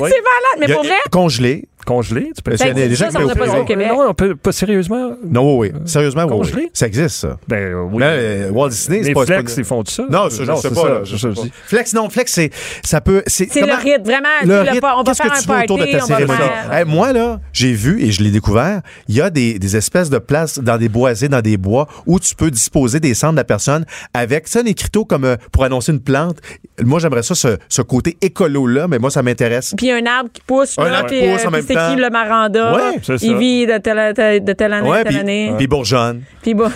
[0.01, 0.11] Oui.
[0.13, 1.69] C'est malade, mais Il y a- pour vrai, Congelé.
[1.87, 2.33] Congelé.
[2.37, 3.47] Tu peux Ben, ça il y en a existe, des gens ça, on n'a pas
[3.47, 3.89] ça au Québec.
[3.91, 5.13] Non, on peut, pas sérieusement.
[5.25, 5.81] Non, oui, oui.
[5.87, 6.63] Sérieusement, oui, Congelé?
[6.65, 6.71] oui.
[6.75, 7.39] Ça existe, ça.
[7.49, 8.01] Ben euh, oui.
[8.01, 9.21] Là, euh, Walt Disney, c'est les pas...
[9.27, 10.03] c'est flex, pas- ils font ça?
[10.11, 10.81] Non, ça, je sais c'est pas.
[10.83, 11.41] ça, là, je sais pas.
[11.67, 12.51] Flex, non, flex, c'est,
[12.85, 14.29] ça peut, c'est, c'est le rythme, vraiment.
[14.45, 16.39] le rythme, pas- on va faire que un party, autour de ta cérémonie?
[16.39, 16.73] faire...
[16.73, 20.11] Hey, moi, là, j'ai vu et je l'ai découvert, il y a des, des espèces
[20.11, 23.39] de places dans des boisés, dans des bois, où tu peux disposer des cendres de
[23.39, 26.39] la personne avec, ça, un écriteau comme euh, pour annoncer une plante.
[26.83, 29.75] Moi, j'aimerais ça, ce, ce côté écolo-là, mais moi, ça m'intéresse.
[29.77, 31.75] Puis un arbre qui pousse, Un là, arbre qui pousse en même temps.
[31.91, 32.73] Qui le maranda?
[32.75, 33.27] Ouais, c'est ça.
[33.27, 35.55] Il vit de telle, de telle année Ouais, telle puis, année.
[35.57, 36.23] puis bourgeonne.
[36.43, 36.69] Puis bon.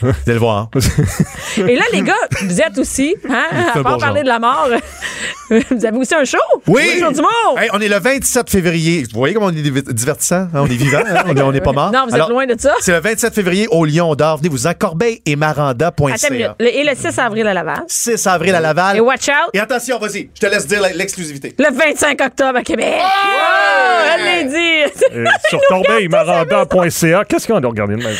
[0.00, 0.68] Vous allez le voir.
[1.56, 3.44] Et là, les gars, vous êtes aussi, hein,
[3.74, 4.68] à part parler de la mort,
[5.50, 6.38] vous avez aussi un show?
[6.66, 6.98] Oui!
[7.00, 7.58] Show d'humour!
[7.58, 9.04] Hey, on est le 27 février.
[9.12, 10.36] Vous voyez comment on est div- divertissant?
[10.42, 10.48] hein?
[10.54, 11.22] On est vivant, hein?
[11.26, 11.92] on est- on n'est pas mort.
[11.92, 12.74] Non, vous êtes Alors, loin de ça.
[12.80, 14.38] C'est le 27 février au Lion d'Or.
[14.38, 16.54] Venez vous en corbeil et maranda.ca.
[16.58, 17.82] Le- Et le 6 avril à Laval.
[17.86, 18.96] 6 avril à Laval.
[18.96, 21.54] Et watch out, Et attention, vas-y, je te laisse dire l'exclusivité.
[21.58, 22.94] le 25 octobre à Québec.
[22.98, 24.92] Oh, elle l'a dit.
[25.16, 27.24] Euh, sur corbeilmaranda.ca.
[27.28, 28.14] Qu'est-ce qu'on a regardé de même?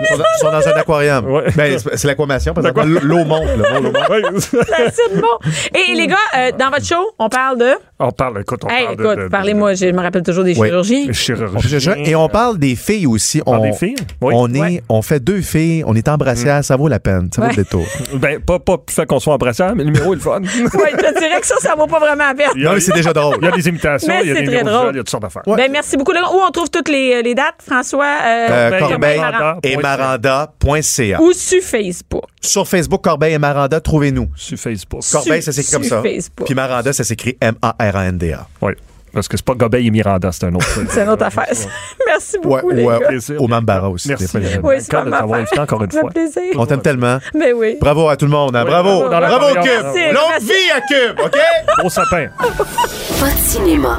[0.00, 1.26] Ils sont dans, ils sont dans un aquarium.
[1.26, 1.44] Ouais.
[1.56, 3.46] Ben, c'est l'aquamation, parce que l'eau monte.
[3.56, 3.80] là.
[3.80, 4.08] L'eau monte.
[4.10, 4.22] Ouais.
[4.92, 5.26] C'est bon.
[5.74, 7.70] Et les gars, euh, dans votre show, on parle de?
[7.98, 10.44] on parle, écoute, on Hey, parle de- écoute, de- de- parlez-moi, je me rappelle toujours
[10.44, 10.68] des Oui.
[10.68, 11.12] chirurgien.
[11.12, 13.42] fait- Et on parle des filles aussi.
[13.44, 13.96] On, des filles?
[14.20, 14.34] Oui.
[14.36, 14.82] on, est, Ouais.
[14.88, 17.54] on fait deux filles, on est embrassées, ça vaut la peine, ça vaut Ouais.
[17.56, 17.84] le détour.
[18.14, 20.40] Ben, pas, pas fait qu'on soit embrasseur, mais le numéro est le fun.
[20.42, 22.50] Oui, je te dirais que ça, ça vaut pas vraiment la peine.
[22.54, 23.36] Il y a- Non, mais c'est déjà drôle.
[23.40, 24.90] Il y a des imitations, Mais il y a c'est des très drôle.
[24.92, 25.56] il y a toutes sortes Ouais.
[25.56, 26.12] Ben, merci beaucoup.
[26.12, 28.04] Où on trouve toutes les, les dates, François?
[28.04, 29.58] Euh, Euh, Ben, Corbeil Maranda?
[29.62, 31.20] et maranda.ca.
[31.20, 32.24] Ou sur Facebook.
[32.40, 34.28] Sur Facebook, Corbeil et Maranda, trouvez-nous.
[34.36, 35.02] Sur Facebook.
[35.12, 36.02] Corbeil, ça s'écrit comme ça.
[36.02, 36.46] Facebook.
[36.46, 38.46] Puis Maranda, ça s'écrit M-A-R-A-N-D-A.
[38.62, 38.72] Oui.
[39.10, 40.66] Parce que c'est pas Gobeil et Miranda, c'est un autre.
[40.90, 41.46] C'est une autre affaire.
[42.06, 43.06] merci Ouais, beaucoup, les ouais, gars.
[43.06, 43.40] Plaisir.
[43.42, 44.06] au Mambara aussi.
[44.08, 44.26] Merci.
[44.36, 46.10] Oui, Encore c'est pas ma invité encore une Ça fait fois.
[46.10, 46.42] plaisir.
[46.56, 47.18] On t'aime tellement.
[47.34, 47.78] Mais oui.
[47.80, 48.54] Bravo à tout le monde.
[48.54, 48.64] hein.
[48.64, 48.88] Oui, bravo.
[49.00, 49.54] bravo dans la Bravo.
[49.54, 49.64] Cube.
[49.82, 51.38] Merci, Longue vie à Cube, OK?
[51.78, 52.26] Gros sapin.
[52.38, 53.98] Pas de cinéma,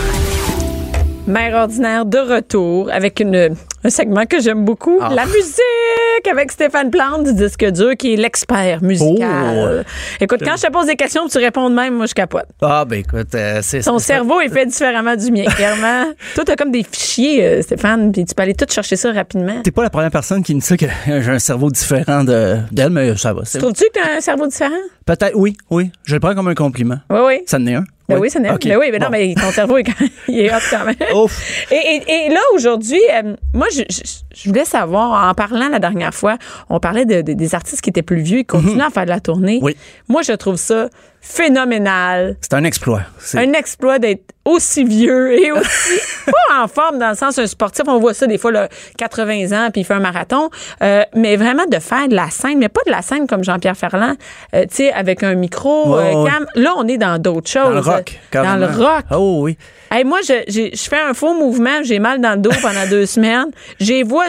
[1.27, 5.11] Mère ordinaire de retour avec une, un segment que j'aime beaucoup, Ah.
[5.13, 9.85] la musique avec Stéphane Plante du disque dur qui est l'expert musical.
[10.19, 12.47] Écoute, quand je te pose des questions, tu réponds de même, moi je capote.
[12.61, 16.11] Ah, ben écoute, euh, c'est Ton cerveau est fait différemment du mien, clairement.
[16.35, 19.61] Toi, t'as comme des fichiers, euh, Stéphane, puis tu peux aller tout chercher ça rapidement.
[19.63, 22.89] T'es pas la première personne qui me dit que j'ai un cerveau différent de- d'elle,
[22.89, 23.43] mais ça va.
[23.43, 24.71] Trouves-tu que t'as un cerveau différent?
[25.05, 25.91] Peut-être, oui, oui.
[26.03, 26.97] Je le prends comme un compliment.
[27.09, 27.41] Oui, oui.
[27.45, 27.83] Ça en est un.
[28.15, 28.65] Ben oui, ça n'est Ok.
[28.65, 30.95] Ben oui, mais non, mais ton cerveau est, quand- il est hot quand même.
[31.15, 31.41] Ouf.
[31.71, 34.01] Et, et- et là, aujourd'hui, euh, moi, je, je-
[34.35, 36.37] je voulais savoir, en parlant la dernière fois,
[36.69, 39.05] on parlait de, de- des artistes qui étaient plus vieux et qui continuaient à faire
[39.05, 39.59] de la tournée.
[39.61, 39.75] Oui.
[40.07, 40.89] Moi, je trouve ça
[41.21, 42.35] phénoménal.
[42.41, 43.03] C'est un exploit.
[43.35, 47.83] Un exploit d'être aussi vieux et aussi pas en forme dans le sens un sportif.
[47.87, 50.49] On voit ça des fois, là, 80 ans, puis il fait un marathon.
[50.81, 53.77] Euh, mais vraiment de faire de la scène, mais pas de la scène comme Jean-Pierre
[53.77, 54.15] Ferland,
[54.55, 56.29] euh, tu sais, avec un micro, euh, ouais.
[56.29, 56.45] cam.
[56.55, 57.85] Là, on est dans d'autres choses.
[57.85, 58.19] Dans le rock.
[58.33, 59.05] Dans le rock.
[59.11, 59.57] Oh oui.
[59.91, 63.51] Hey, moi, je, fais un faux mouvement, j'ai mal dans le dos pendant deux semaines.
[63.79, 64.27] J'ai vois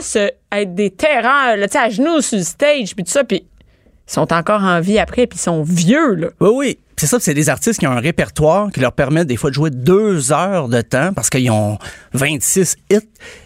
[0.53, 3.47] être des terreurs, là, tu sais, à genoux sur le stage, puis tout ça, puis
[4.15, 6.29] sont encore en vie après, puis ils sont vieux, là.
[6.41, 6.79] Oui, oui.
[6.99, 9.55] C'est ça, c'est des artistes qui ont un répertoire qui leur permet des fois de
[9.55, 11.77] jouer deux heures de temps parce qu'ils ont
[12.13, 12.99] 26 hits.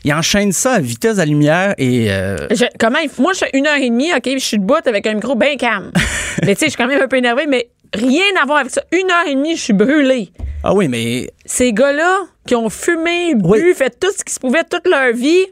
[0.04, 3.50] Ils enchaînent ça à vitesse de la lumière et euh, Je- comment moi, je fais
[3.54, 5.90] une heure et demie, OK, je suis debout avec un micro bien calme.
[6.42, 8.72] mais tu sais, je suis quand même un peu énervé, mais rien à voir avec
[8.72, 8.82] ça.
[8.92, 10.30] Une heure et demie, je suis brûlée.
[10.62, 13.74] ah oui, mais Ces gars-là qui ont fumé, bu, Oui.
[13.74, 15.46] fait tout ce qui se pouvait toute leur vie,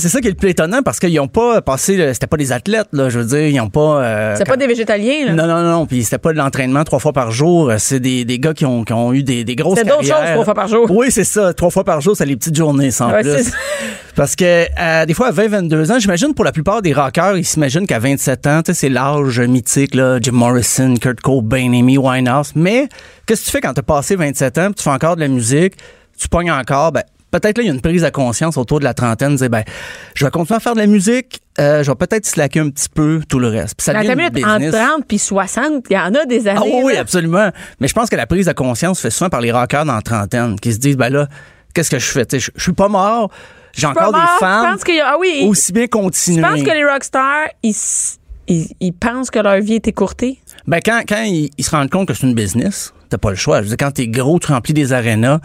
[0.00, 2.50] c'est ça qui est le plus étonnant parce qu'ils ont pas passé, c'était pas des
[2.52, 4.02] athlètes là, je veux dire, ils ont pas.
[4.02, 5.32] euh, c'est pas des végétaliens, là.
[5.34, 7.72] Non, non, non, puis c'était pas de l'entraînement trois fois par jour.
[7.78, 10.30] C'est des, des gars qui ont, qui ont eu des, des grosses C'est d'autres choses
[10.32, 10.90] trois fois par jour.
[10.90, 11.52] Oui, c'est ça.
[11.54, 13.50] Trois fois par jour, c'est les petites journées sans Ouais, plus.
[14.16, 17.44] Parce que euh, des fois, à 20-22 ans, j'imagine pour la plupart des rockers, ils
[17.44, 21.96] s'imaginent qu'à 27 ans, tu sais, c'est l'âge mythique, là, Jim Morrison, Kurt Cobain, Amy
[21.96, 22.52] Winehouse.
[22.56, 22.88] Mais
[23.26, 25.28] qu'est-ce que tu fais quand t'as passé 27 ans, puis tu fais encore de la
[25.28, 25.74] musique,
[26.18, 28.84] tu pognes encore, ben, peut-être là, il y a une prise de conscience autour de
[28.84, 29.64] la trentaine, dire, ben,
[30.14, 32.88] je vais continuer à faire de la musique, euh, je vais peut-être slacker un petit
[32.88, 33.74] peu tout le reste.
[33.76, 34.86] Puis ça devient une une minute, entre business.
[34.88, 36.60] 30 puis 60, il y en a des années.
[36.60, 37.00] Ah oui, oui, là.
[37.00, 37.50] absolument.
[37.80, 39.94] Mais je pense que la prise de conscience se fait souvent par les rockers dans
[39.94, 41.28] la trentaine qui se disent, ben là,
[41.74, 42.26] qu'est-ce que je fais?
[42.32, 43.30] Je je suis pas mort,
[43.72, 44.76] j'ai encore mort, des fans.
[44.78, 46.42] Je pense a, ah oui, aussi bien je continuer.
[46.42, 47.74] pense que les rockstars, ils,
[48.48, 50.38] ils, ils pensent que leur vie est écourtée.
[50.66, 53.36] Ben, quand, quand ils, ils se rendent compte que c'est une business, t'as pas le
[53.36, 53.58] choix.
[53.58, 55.40] Je veux dire, quand t'es gros, tu remplis des arénas,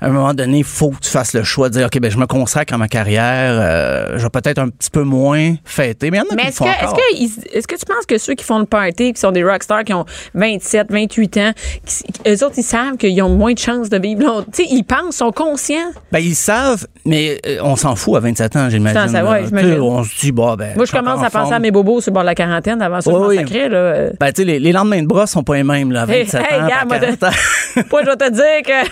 [0.00, 2.10] à un moment donné, il faut que tu fasses le choix de dire, OK, ben,
[2.10, 6.10] je me consacre à ma carrière, euh, je vais peut-être un petit peu moins fêter.
[6.10, 7.74] Mais il y en a Mais qui le est-ce font que, est-ce, que, est-ce que
[7.76, 10.88] tu penses que ceux qui font le party, qui sont des rockstars, qui ont 27,
[10.90, 11.52] 28 ans,
[11.86, 14.46] qui, eux autres, ils savent qu'ils ont moins de chances de vivre longtemps?
[14.52, 15.92] Tu sais, ils pensent, sont conscients.
[16.12, 19.08] Ben, ils savent, mais euh, on s'en fout à 27 ans, j'imagine.
[19.08, 19.44] Ça, ouais,
[19.80, 20.74] On se dit, bah, ben.
[20.76, 22.82] Moi, je commence à en penser à mes bobos sur le bord de la quarantaine
[22.82, 23.68] avant ça, je Oui, m'en oui.
[23.68, 23.76] là.
[23.78, 26.06] Euh, Ben, tu sais, les, les lendemains de bras sont pas les mêmes, là, à
[26.06, 26.66] Hey, 27 hey, ans.
[26.68, 27.30] gars, à moi, 40 ans.
[27.90, 28.88] Moi, je vais te dire que.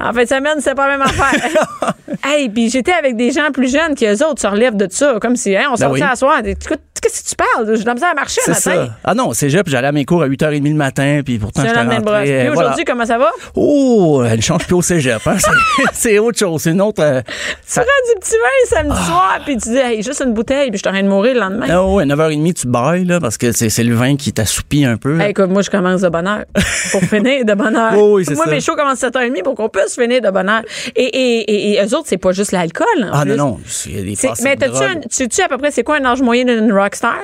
[0.00, 1.94] En fin de semaine, c'est pas la même affaire.
[2.24, 5.18] hey, puis j'étais avec des gens plus jeunes qui, eux autres, se relèvent de ça.
[5.20, 6.08] Comme si, hein, on sortait oui.
[6.08, 6.40] à soir.
[6.44, 7.76] Écoute, Qu'est-ce que tu parles?
[7.76, 8.60] J'ai de la misère à marcher le matin.
[8.86, 8.88] ça.
[9.04, 11.78] Ah non, c'est puis j'allais à mes cours à 8h30 le matin, puis pourtant, j'étais
[11.80, 11.96] rentré.
[11.98, 12.84] Puis euh, aujourd'hui, voilà.
[12.86, 13.30] comment ça va?
[13.54, 15.20] Oh, elle ne change plus au cégep.
[15.26, 15.36] Hein?
[15.92, 16.62] C'est- autre chose.
[16.62, 17.02] C'est une autre.
[17.02, 17.20] euh,
[17.66, 20.78] Tu prends du petit vin samedi soir, puis tu dis, hey, juste une bouteille, puis
[20.78, 21.66] je suis en train de mourir le lendemain.
[21.70, 25.20] Ah ouais, 9h30, tu bailles, là, parce que c'est le vin qui t'assoupit un peu.
[25.20, 26.44] Hey, écoute, moi, je commence de bonne heure.
[26.90, 27.92] Pour finir de bonne heure.
[27.94, 28.50] Oui, oui, moi, ça.
[28.50, 30.62] mes shows commencent à 7h30 pour qu'on puisse finir de bonne heure.
[30.96, 32.86] Et, et, et, et eux autres, c'est pas juste l'alcool.
[33.12, 33.36] ah plus.
[33.36, 33.58] non, non.
[33.86, 36.44] Y a des mais un- tu sais à peu près c'est quoi un âge moyen
[36.44, 36.72] d'une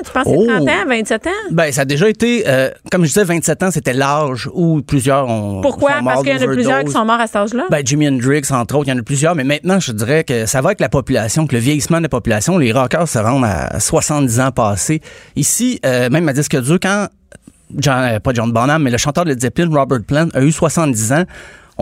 [0.05, 0.45] Tu penses que Oh.
[0.49, 1.31] c'est 30 ans, 27 ans?
[1.51, 5.29] Ben, ça a déjà été, euh, comme je disais, 27 ans, c'était l'âge où plusieurs
[5.29, 5.61] ont.
[5.61, 5.99] Pourquoi?
[5.99, 7.65] sont Parce qu'il y en a plusieurs qui sont morts à cet âge-là?
[7.71, 10.47] Ben, Jimi Hendrix, entre autres, il y en a plusieurs, mais maintenant, je dirais que
[10.47, 13.45] ça va avec la population, que le vieillissement de la population, les rockers se rendent
[13.45, 15.01] à 70 ans passés.
[15.37, 17.09] Ici, euh, même à disque dur, quand,
[17.77, 21.13] John- euh, pas John Bonham, mais le chanteur de Zeppelin, Robert Plant, a eu 70
[21.13, 21.25] ans,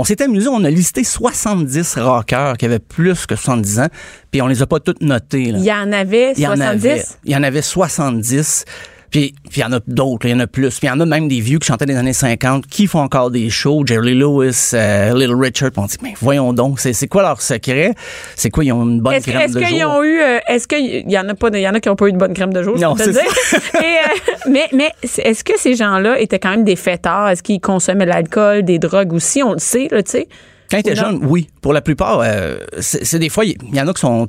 [0.01, 3.88] on s'est amusé, on a listé 70 rockers qui avaient plus que 70 ans,
[4.30, 5.53] puis on les a pas toutes notés.
[5.53, 5.59] là.
[5.59, 6.64] il y en avait Il y en 70?
[6.86, 7.05] avait.
[7.24, 8.64] Il y en avait 70.
[9.11, 10.68] Puis, puis il y en a d'autres, il y en a plus.
[10.78, 13.00] Puis il y en a même des vieux qui chantaient des années 50 qui font
[13.00, 13.82] encore des shows.
[13.86, 15.70] Jerry Lewis, euh, Little Richard.
[15.72, 17.94] Puis on dit, mais voyons donc, c'est, quoi leur secret?
[18.36, 19.90] C'est quoi, ils ont une bonne Est-ce, crème est-ce de qu'ils jour?
[19.92, 20.20] ont eu.
[20.20, 22.12] euh, est-ce qu'il y en a pas, il y en a qui n'ont pas eu
[22.12, 23.20] de bonne crème de jour, Non, c'est dire?
[23.74, 27.28] Et, euh, mais, mais est-ce que ces gens-là étaient quand même des fêtards?
[27.30, 29.42] Est-ce qu'ils consommaient de l'alcool, des drogues aussi?
[29.42, 30.28] On le sait, là, tu sais.
[30.71, 31.11] Quand ils étaient Non.
[31.11, 31.49] jeunes, oui.
[31.62, 34.29] Pour la plupart, euh, c'est, des fois, il y, en a qui sont...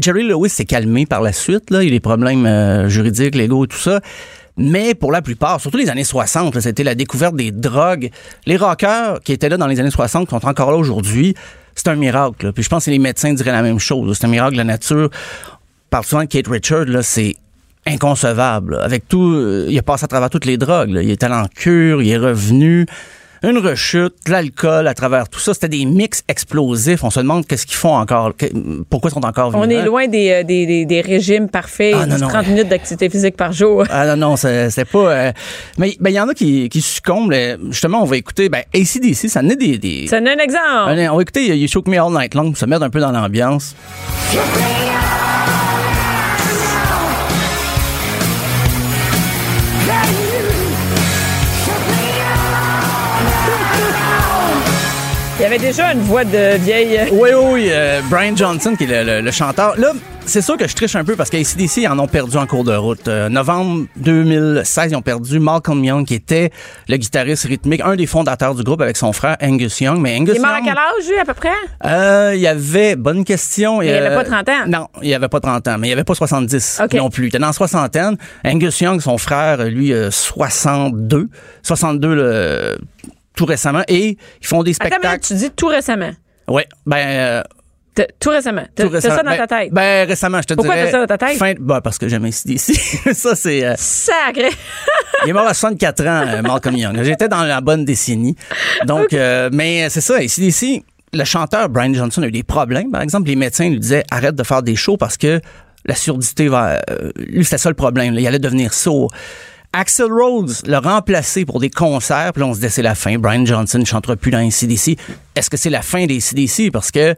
[0.00, 1.70] Jerry Lewis s'est calmé par la suite.
[1.70, 1.82] Là.
[1.82, 4.00] Il y a des problèmes euh, juridiques, légaux et tout ça.
[4.56, 8.10] Mais pour la plupart, surtout les années 60, là, c'était la découverte des drogues.
[8.46, 11.34] Les rockers qui étaient là dans les années 60, qui sont encore là aujourd'hui,
[11.74, 12.46] c'est un miracle.
[12.46, 12.52] là.
[12.52, 14.16] Puis je pense que les médecins diraient la même chose.
[14.18, 15.10] C'est un miracle de la nature.
[15.90, 17.36] Parle souvent de Kate Richard, là, c'est
[17.86, 18.76] inconcevable.
[18.76, 18.82] là.
[18.82, 20.90] Avec tout, euh, il a passé à travers toutes les drogues.
[20.90, 21.02] là.
[21.02, 22.86] Il est allé en cure, il est revenu.
[23.46, 25.54] Une rechute, de l'alcool à travers tout ça.
[25.54, 27.04] C'était des mix explosifs.
[27.04, 28.32] On se demande qu'est-ce qu'ils font encore.
[28.90, 29.62] pourquoi ils sont encore vivants.
[29.64, 32.26] On est loin des, euh, des, des, des régimes parfaits, Ah, non, non.
[32.26, 33.84] 30 minutes d'activité physique par jour.
[33.88, 34.98] Ah non, non, c'est pas...
[34.98, 35.32] euh,
[35.78, 37.32] mais ben, il y en a qui, qui succombent.
[37.70, 38.48] Justement, on va écouter...
[38.48, 39.78] Ben, ACDC, ça en est des...
[39.78, 40.98] des C'est un exemple.
[41.12, 43.12] On va écouter You Shook Me All Night Long pour se mettre un peu dans
[43.12, 43.76] l'ambiance.
[55.46, 56.98] Y avait déjà une voix de vieille.
[57.12, 57.68] Oui, oui, oui.
[57.70, 59.78] euh, Brian Johnson, qui est le, le- le chanteur.
[59.78, 59.92] Là,
[60.24, 62.64] c'est sûr que je triche un peu parce qu'ACDC, ils en ont perdu en cours
[62.64, 63.06] de route.
[63.06, 66.50] Euh, novembre 2016, ils ont perdu Malcolm Young, qui était
[66.88, 70.00] le guitariste rythmique, un des fondateurs du groupe avec son frère Angus Young.
[70.00, 71.48] Mais Angus Il est mort à quel âge, lui, à peu près?
[71.84, 73.82] euh, il y avait, bonne question.
[73.82, 74.52] il avait pas 30 ans.
[74.66, 76.94] Non, il avait pas 30 ans, mais il avait pas 70 OK.
[76.94, 77.26] non plus.
[77.26, 78.16] Il était dans la soixantaine.
[78.44, 81.28] Angus Young, son frère, lui, euh, 62.
[81.62, 82.78] 62 le-
[83.36, 83.82] tout récemment.
[83.86, 85.20] Et ils font des Attends, spectacles.
[85.24, 86.10] tu dis tout récemment.
[86.48, 86.96] Ouais, ben...
[86.96, 87.42] euh,
[88.20, 88.64] Tout récemment.
[88.74, 89.30] T'as tout t'as ça récemment.
[89.30, 89.72] dans ta Ben- tête.
[89.72, 90.86] Ben, récemment, je te Pourquoi dirais.
[90.86, 91.38] t'as ça dans ta tête?
[91.38, 92.58] Fin, ben, parce que j'aime ici.
[93.14, 93.64] ça, c'est.
[93.64, 94.48] euh, Sacré.
[95.24, 97.02] il est mort à 64 ans, euh, Malcolm Young.
[97.02, 98.36] J'étais dans la bonne décennie.
[98.84, 100.22] Donc, euh, mais c'est ça.
[100.22, 100.84] Ici, ici,
[101.14, 102.90] le chanteur Brian Johnson a eu des problèmes.
[102.90, 105.40] Par exemple, les médecins lui disaient arrête de faire des shows parce que
[105.86, 106.80] la surdité va.
[106.90, 108.14] euh, lui, c'était ça le problème.
[108.14, 108.20] là.
[108.20, 109.10] Il allait devenir sourd.
[109.78, 113.18] Axel Rhodes l'a remplacé pour des concerts, puis là, on se disait c'est la fin.
[113.18, 114.96] Brian Johnson ne chantera plus dans les CDC.
[115.34, 116.70] Est-ce que c'est la fin des CDC?
[116.72, 117.14] Parce que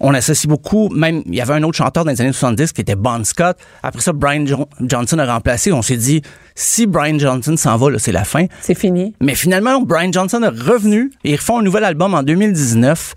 [0.00, 2.80] on associe beaucoup, même, il y avait un autre chanteur dans les années 70 qui
[2.80, 3.58] était Bon Scott.
[3.82, 5.70] Après ça, Brian Jo- Johnson a remplacé.
[5.72, 6.22] On s'est dit,
[6.54, 8.46] si Brian Johnson s'en va, c'est la fin.
[8.62, 9.14] C'est fini.
[9.20, 13.14] Mais finalement, Brian Johnson est revenu et ils refont un nouvel album en 2019.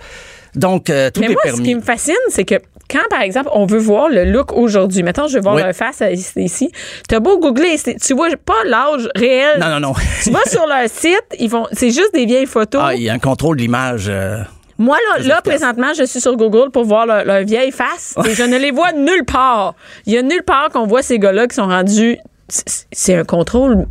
[0.56, 2.56] Donc, euh, tout Mais est moi, ce qui me fascine, c'est que
[2.92, 5.62] quand, par exemple, on veut voir le look aujourd'hui, mettons, je veux voir Oui.
[5.64, 6.04] leur face
[6.36, 6.72] ici,
[7.08, 9.60] t'as beau googler, tu vois pas l'âge réel.
[9.60, 9.94] Non, non, non.
[10.24, 12.82] Tu vas sur leur site, ils vont, c'est juste des vieilles photos.
[12.84, 14.08] ah, il y a un contrôle de l'image.
[14.10, 14.40] euh,
[14.78, 18.34] Moi, là, là présentement, je suis sur Google pour voir leur, leur vieille face et
[18.34, 19.76] je ne les vois nulle part.
[20.06, 22.18] Il y a nulle part qu'on voit ces gars-là qui sont rendus.
[22.50, 23.86] C'est un contrôle.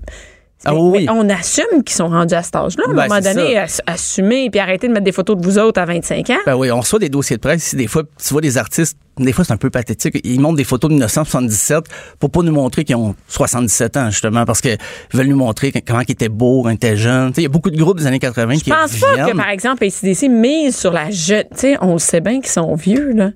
[0.64, 1.06] Ah oui.
[1.10, 2.84] on assume qu'ils sont rendus à cet âge-là.
[2.86, 5.58] À un Ben, moment donné, ass- assumer puis arrêter de mettre des photos de vous
[5.58, 6.36] autres à 25 ans.
[6.44, 7.74] Ben oui, on reçoit des dossiers de presse.
[7.74, 10.18] Des fois, tu vois des artistes des fois, c'est un peu pathétique.
[10.24, 11.84] Ils montrent des photos de 1977
[12.18, 14.78] pour pas nous montrer qu'ils ont 77 ans, justement, parce qu'ils
[15.12, 17.32] veulent nous montrer comment ils étaient beaux quand ils étaient jeunes.
[17.36, 19.50] Il y a beaucoup de groupes des années 80 Je qui pense pas que, par
[19.50, 21.44] exemple, ACDC mise sur la jeune.
[21.54, 23.30] Sais, on sait bien qu'ils sont vieux, là.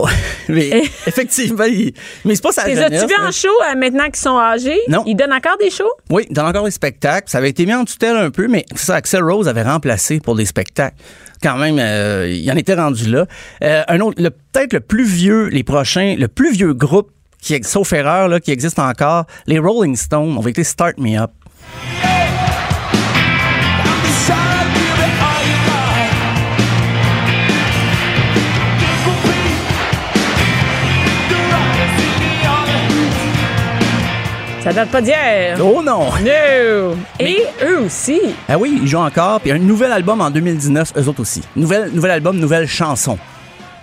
[0.49, 0.71] Mais
[1.07, 1.93] effectivement, ils-
[2.25, 2.67] mais c'est pas ça.
[2.67, 4.81] Les as-tu vus en show euh, maintenant qu'ils sont âgés?
[4.89, 5.03] Non.
[5.07, 5.91] Ils donnent encore des shows?
[6.09, 7.14] Oui, dans encore des spectacles.
[7.27, 10.35] Ça avait été mis en tutelle un peu, mais ça, Axel Rose avait remplacé pour
[10.35, 10.97] des spectacles.
[11.43, 13.27] Quand même, euh, il en était rendu là.
[13.63, 17.11] Euh, un autre, peut-être le plus vieux, les prochains, le plus vieux groupe
[17.41, 21.31] qui, sauf erreur, là, qui existe encore, les Rolling Stones, ont été Start Me Up.
[34.65, 35.59] Ça date pas d'hier.
[35.63, 36.07] Oh non!
[36.23, 36.97] No!
[37.21, 38.19] Et eux aussi.
[38.49, 39.41] Ah oui, ils jouent encore.
[39.41, 41.43] Puis un nouvel album en 2019, eux autres aussi.
[41.55, 43.19] Nouvel, nouvel album, nouvelle chanson.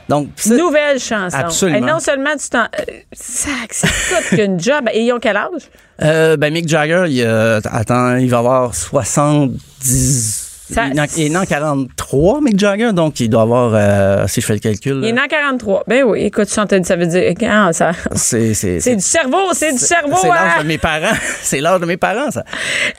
[0.09, 1.37] Donc, Nouvelle chanson.
[1.37, 1.77] Absolument.
[1.87, 2.65] Et non seulement tu t'en.
[3.13, 4.89] sac, c'est tout qu'une job.
[4.91, 5.69] Et ils ont quel âge?
[6.01, 10.40] euh, ben Mick Jagger, il, euh, attends, il va avoir 70...
[10.73, 14.45] Ça- il, est né en 43, Mick Jagger, donc il doit avoir, euh, si je
[14.45, 14.99] fais le calcul...
[15.03, 15.83] Il est né en 43.
[15.87, 17.33] Ben oui, écoute, ça ça veut dire.
[17.73, 20.15] ça- C'est du cerveau, c'est du cerveau.
[20.21, 20.63] C'est l'âge hein?
[20.63, 21.15] de mes parents.
[21.41, 22.43] C'est l'âge de mes parents, ça.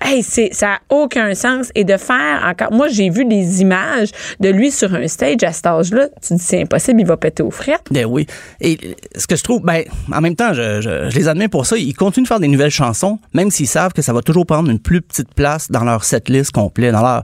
[0.00, 1.70] Hey, c'est, ça n'a aucun sens.
[1.74, 2.72] Et de faire encore.
[2.72, 4.10] Moi, j'ai vu des images
[4.40, 6.08] de lui sur un stage à cet âge-là.
[6.26, 7.86] Tu dis, c'est impossible, il va péter aux frettes.
[7.90, 8.26] Ben oui.
[8.60, 8.78] Et
[9.16, 11.76] ce que je trouve, ben, en même temps, je, je- je les admets pour ça.
[11.76, 14.70] Ils continuent de faire des nouvelles chansons, même s'ils savent que ça va toujours prendre
[14.70, 17.22] une plus petite place dans leur setlist complet, dans leur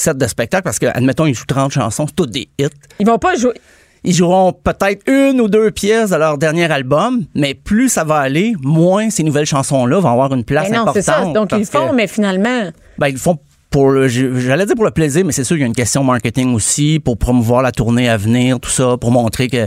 [0.00, 2.66] set de spectacle, parce que, admettons, ils jouent 30 chansons, toutes des hits.
[2.98, 3.54] Ils vont pas jouer.
[4.02, 8.16] Ils joueront peut-être une ou deux pièces de leur dernier album, mais plus ça va
[8.16, 11.34] aller, moins ces nouvelles chansons-là vont avoir une place Ben non, c'est importante.
[11.34, 11.40] ça.
[11.40, 12.70] Donc, ils le parce que- font, mais finalement.
[12.98, 13.38] Ben, ils le font
[13.70, 16.02] pour le, j'allais dire pour le plaisir, mais c'est sûr qu'il y a une question
[16.02, 19.64] marketing aussi, pour promouvoir la tournée à venir, tout ça, pour montrer que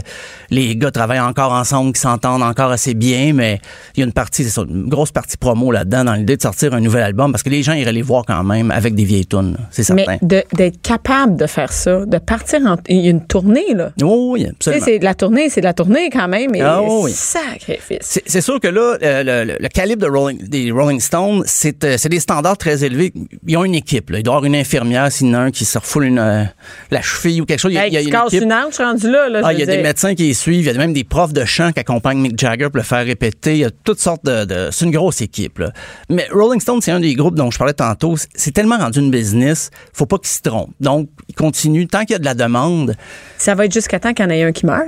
[0.50, 3.60] les gars travaillent encore ensemble, qu'ils s'entendent encore assez bien, mais
[3.96, 6.42] il y a une partie, c'est ça, une grosse partie promo là-dedans, dans l'idée de
[6.42, 9.04] sortir un nouvel album, parce que les gens iraient les voir quand même avec des
[9.04, 10.18] vieilles tunes, c'est certain.
[10.22, 12.76] Mais d'être capable de faire ça, de partir en.
[12.88, 13.90] Il y a une tournée, là.
[14.02, 14.84] Oh, oui, absolument.
[14.84, 16.54] c'est de la tournée, c'est de la tournée quand même.
[16.54, 17.10] Et Ah oui.
[17.12, 17.98] sacrifice.
[18.02, 21.42] C'est c'est sûr que là, euh, le, le- le calibre de Rolling- des Rolling Stones,
[21.46, 23.12] c'est euh, c'est des standards très élevés.
[23.46, 23.93] Ils ont une équipe.
[24.10, 24.18] Là.
[24.18, 26.18] Il doit y avoir une infirmière, s'il y en a un qui se refoule une,
[26.18, 26.44] euh,
[26.90, 27.72] la cheville ou quelque chose.
[27.72, 28.42] Il y a, Hey, il y a tu une casses équipe.
[28.42, 29.28] une hanche rendu là.
[29.28, 30.74] là Ah, je il y a veux des médecins qui les suivent, il y a
[30.78, 33.52] même des profs de chant qui accompagnent Mick Jagger pour le faire répéter.
[33.52, 34.44] Il y a toutes sortes de.
[34.44, 35.58] de- c'est une grosse équipe.
[35.58, 35.72] Là.
[36.10, 38.16] Mais Rolling Stone, c'est un des groupes dont je parlais tantôt.
[38.16, 40.70] C'est- C'est tellement rendu une business, faut pas qu'ils se trompent.
[40.80, 41.86] Donc, ils continuent.
[41.86, 42.94] Tant qu'il y a de la demande,
[43.38, 44.86] Ça va être jusqu'à temps qu'il y en ait un qui meurt.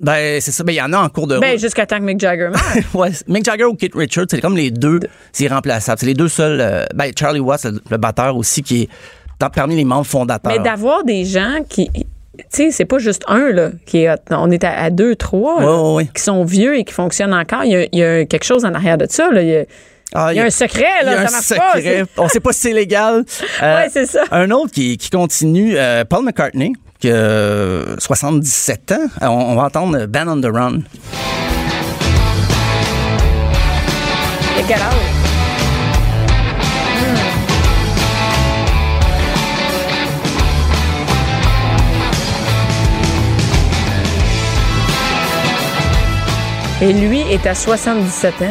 [0.00, 0.62] Ben c'est ça.
[0.64, 1.60] Ben, il y en a en cours de Ben, route.
[1.60, 2.50] jusqu'à temps que Mick Jagger.
[2.94, 5.00] Ouais, Mick Jagger ou Kate Richards, c'est comme les deux,
[5.32, 5.98] c'est irremplaçable.
[5.98, 6.60] C'est les deux seuls.
[6.60, 8.88] euh, ben, Charlie Watts, le, le batteur aussi, qui est
[9.40, 10.52] dans- parmi les membres fondateurs.
[10.52, 11.90] Mais d'avoir des gens qui.
[11.92, 14.10] Tu sais, c'est pas juste un, là, qui est.
[14.10, 14.16] hot.
[14.30, 16.08] On est à, à deux, trois, là, Ouais, ouais, ouais.
[16.14, 17.64] qui sont vieux et qui fonctionnent encore.
[17.64, 19.42] Il y a, il y a quelque chose en arrière de ça, là.
[19.42, 19.64] Il y a,
[20.14, 21.20] Ah, il y a un secret, il y a là.
[21.22, 21.74] un Ça marche pas.
[21.78, 22.04] secret.
[22.14, 23.24] c'est- On sait pas si c'est légal.
[23.62, 24.22] Euh, Ouais, c'est ça.
[24.30, 28.96] Un autre qui, qui continue, euh, Paul McCartney, qui a euh, 77 ans.
[29.22, 30.80] Euh, On, on va entendre Band on the Run.
[34.58, 34.94] Il quel âge?
[46.80, 48.44] Et lui est à 77 ans.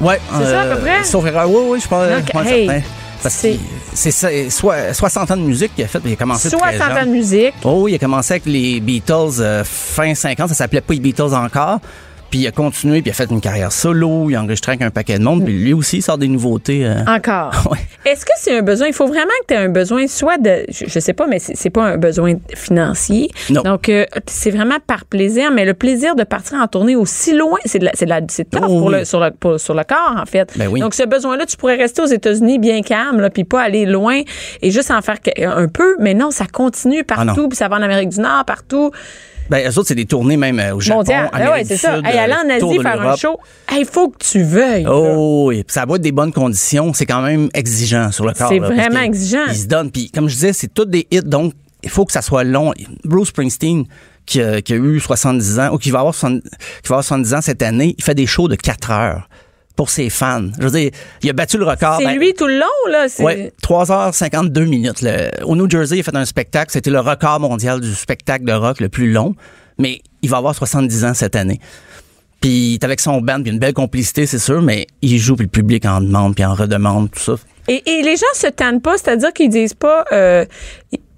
[0.00, 0.18] Ouais.
[0.38, 1.04] C'est ça, à peu près?
[1.04, 1.50] Sauf erreur.
[1.50, 2.08] Oui, oui, je pense.
[2.08, 2.82] Donc, je pense hey, certain.
[3.22, 3.48] Parce que
[3.96, 6.00] c'est- soit- 60 ans de musique qu'il a fait.
[6.04, 6.98] Il a commencé très 60 jeune.
[6.98, 7.54] ans de musique.
[7.64, 11.34] Oh, il a commencé avec les Beatles euh, fin 50, ça s'appelait pas les Beatles
[11.34, 11.80] encore.
[12.30, 14.82] Puis il a continué, puis il a fait une carrière solo, il a enregistré avec
[14.82, 16.84] un paquet de monde, puis lui aussi il sort des nouveautés.
[16.86, 16.96] euh.
[17.06, 17.52] Encore.
[17.70, 17.78] Ouais.
[18.04, 18.86] Est-ce que c'est un besoin?
[18.86, 20.64] Il faut vraiment que tu aies un besoin, soit de.
[20.68, 23.30] Je, je sais pas, mais c'est pas un besoin financier.
[23.50, 23.62] Non.
[23.62, 27.58] Donc, euh, c'est vraiment par plaisir, mais le plaisir de partir en tournée aussi loin,
[27.64, 28.98] c'est de la- c'est de la- tough Oh, pour oui.
[28.98, 30.52] le, sur, le, pour- sur le corps, en fait.
[30.56, 30.78] Ben oui.
[30.80, 34.20] Donc, ce besoin-là, tu pourrais rester aux États-Unis bien calme, là, puis pas aller loin
[34.62, 37.76] et juste en faire un peu, mais non, ça continue Ah partout, puis ça va
[37.76, 38.90] en Amérique du Nord, partout.
[39.50, 41.28] Ben, eux autres, c'est des tournées même euh, au Japon, mondial.
[41.32, 41.96] Ah Amérique ouais, c'est ça.
[41.96, 43.38] Sud, Hey, aller euh, en Asie faire un show,
[43.78, 44.86] il faut que tu veuilles.
[44.88, 45.62] Oh, oui.
[45.64, 46.92] Puis ça va être des bonnes conditions.
[46.92, 48.48] C'est quand même exigeant sur le corps.
[48.48, 49.44] C'est vraiment exigeant.
[49.48, 49.90] Il se donne.
[49.90, 52.72] Puis comme je disais, c'est tous des hits, donc il faut que ça soit long.
[53.04, 53.84] Bruce Springsteen,
[54.24, 56.42] qui, a- qui a eu 70 ans, ou qui va, avoir 70,
[56.82, 59.28] qui va avoir 70 ans cette année, il fait des shows de 4 heures
[59.76, 60.48] pour ses fans.
[60.58, 60.90] Je veux dire,
[61.22, 61.98] il a battu le record.
[61.98, 63.06] C'est Ben, lui tout le long, là.
[63.20, 65.02] Ouais, 3h52 minutes.
[65.02, 66.70] Le- au New Jersey, il a fait un spectacle.
[66.72, 69.34] C'était le record mondial du spectacle de rock le plus long.
[69.78, 71.60] Mais il va avoir 70 ans cette année.
[72.40, 75.36] Puis il est avec son band, puis une belle complicité, c'est sûr, mais il joue,
[75.36, 77.34] puis le public en demande, puis en redemande, tout ça.
[77.68, 80.04] Et, et les gens se tannent pas, c'est-à-dire qu'ils disent pas.
[80.12, 80.44] euh,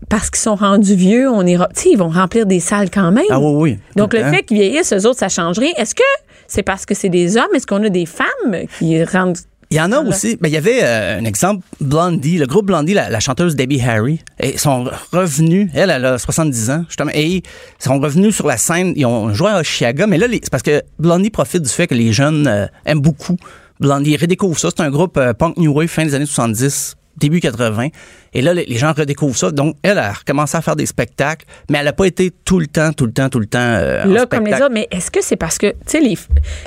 [0.08, 1.68] parce qu'ils sont rendus vieux, on ira.
[1.76, 3.26] Tu sais, ils vont remplir des salles quand même.
[3.28, 3.78] Ah oui, oui.
[3.94, 4.30] Donc, le temps.
[4.30, 5.72] fait qu'ils vieillissent, eux autres, ça change rien.
[5.76, 6.02] Est-ce que
[6.48, 7.54] c'est parce que c'est des hommes?
[7.54, 9.38] Est-ce qu'on a des femmes qui rendent.
[9.70, 10.38] Il y en a aussi.
[10.42, 14.18] Il y avait euh, un exemple, Blondie, le groupe Blondie, la, la chanteuse Debbie Harry.
[14.40, 17.42] Et sont revenus, elle, elle a 70 ans, justement, et ils
[17.78, 18.94] sont revenus sur la scène.
[18.96, 21.94] Ils ont joué à Chicago, mais là, c'est parce que Blondie profite du fait que
[21.94, 23.36] les jeunes euh, aiment beaucoup
[23.78, 24.12] Blondie.
[24.12, 24.70] Ils redécouvrent ça.
[24.74, 27.88] C'est un groupe euh, punk new wave fin des années 70 début 80.
[28.34, 29.50] Et là, les, gens redécouvrent ça.
[29.50, 32.66] Donc, elle a recommencé à faire des spectacles, mais elle n'a pas été tout le
[32.66, 35.10] temps, tout le temps, tout le temps euh, en Là, comme les autres, mais est-ce
[35.10, 36.16] que c'est parce que, tu sais, les,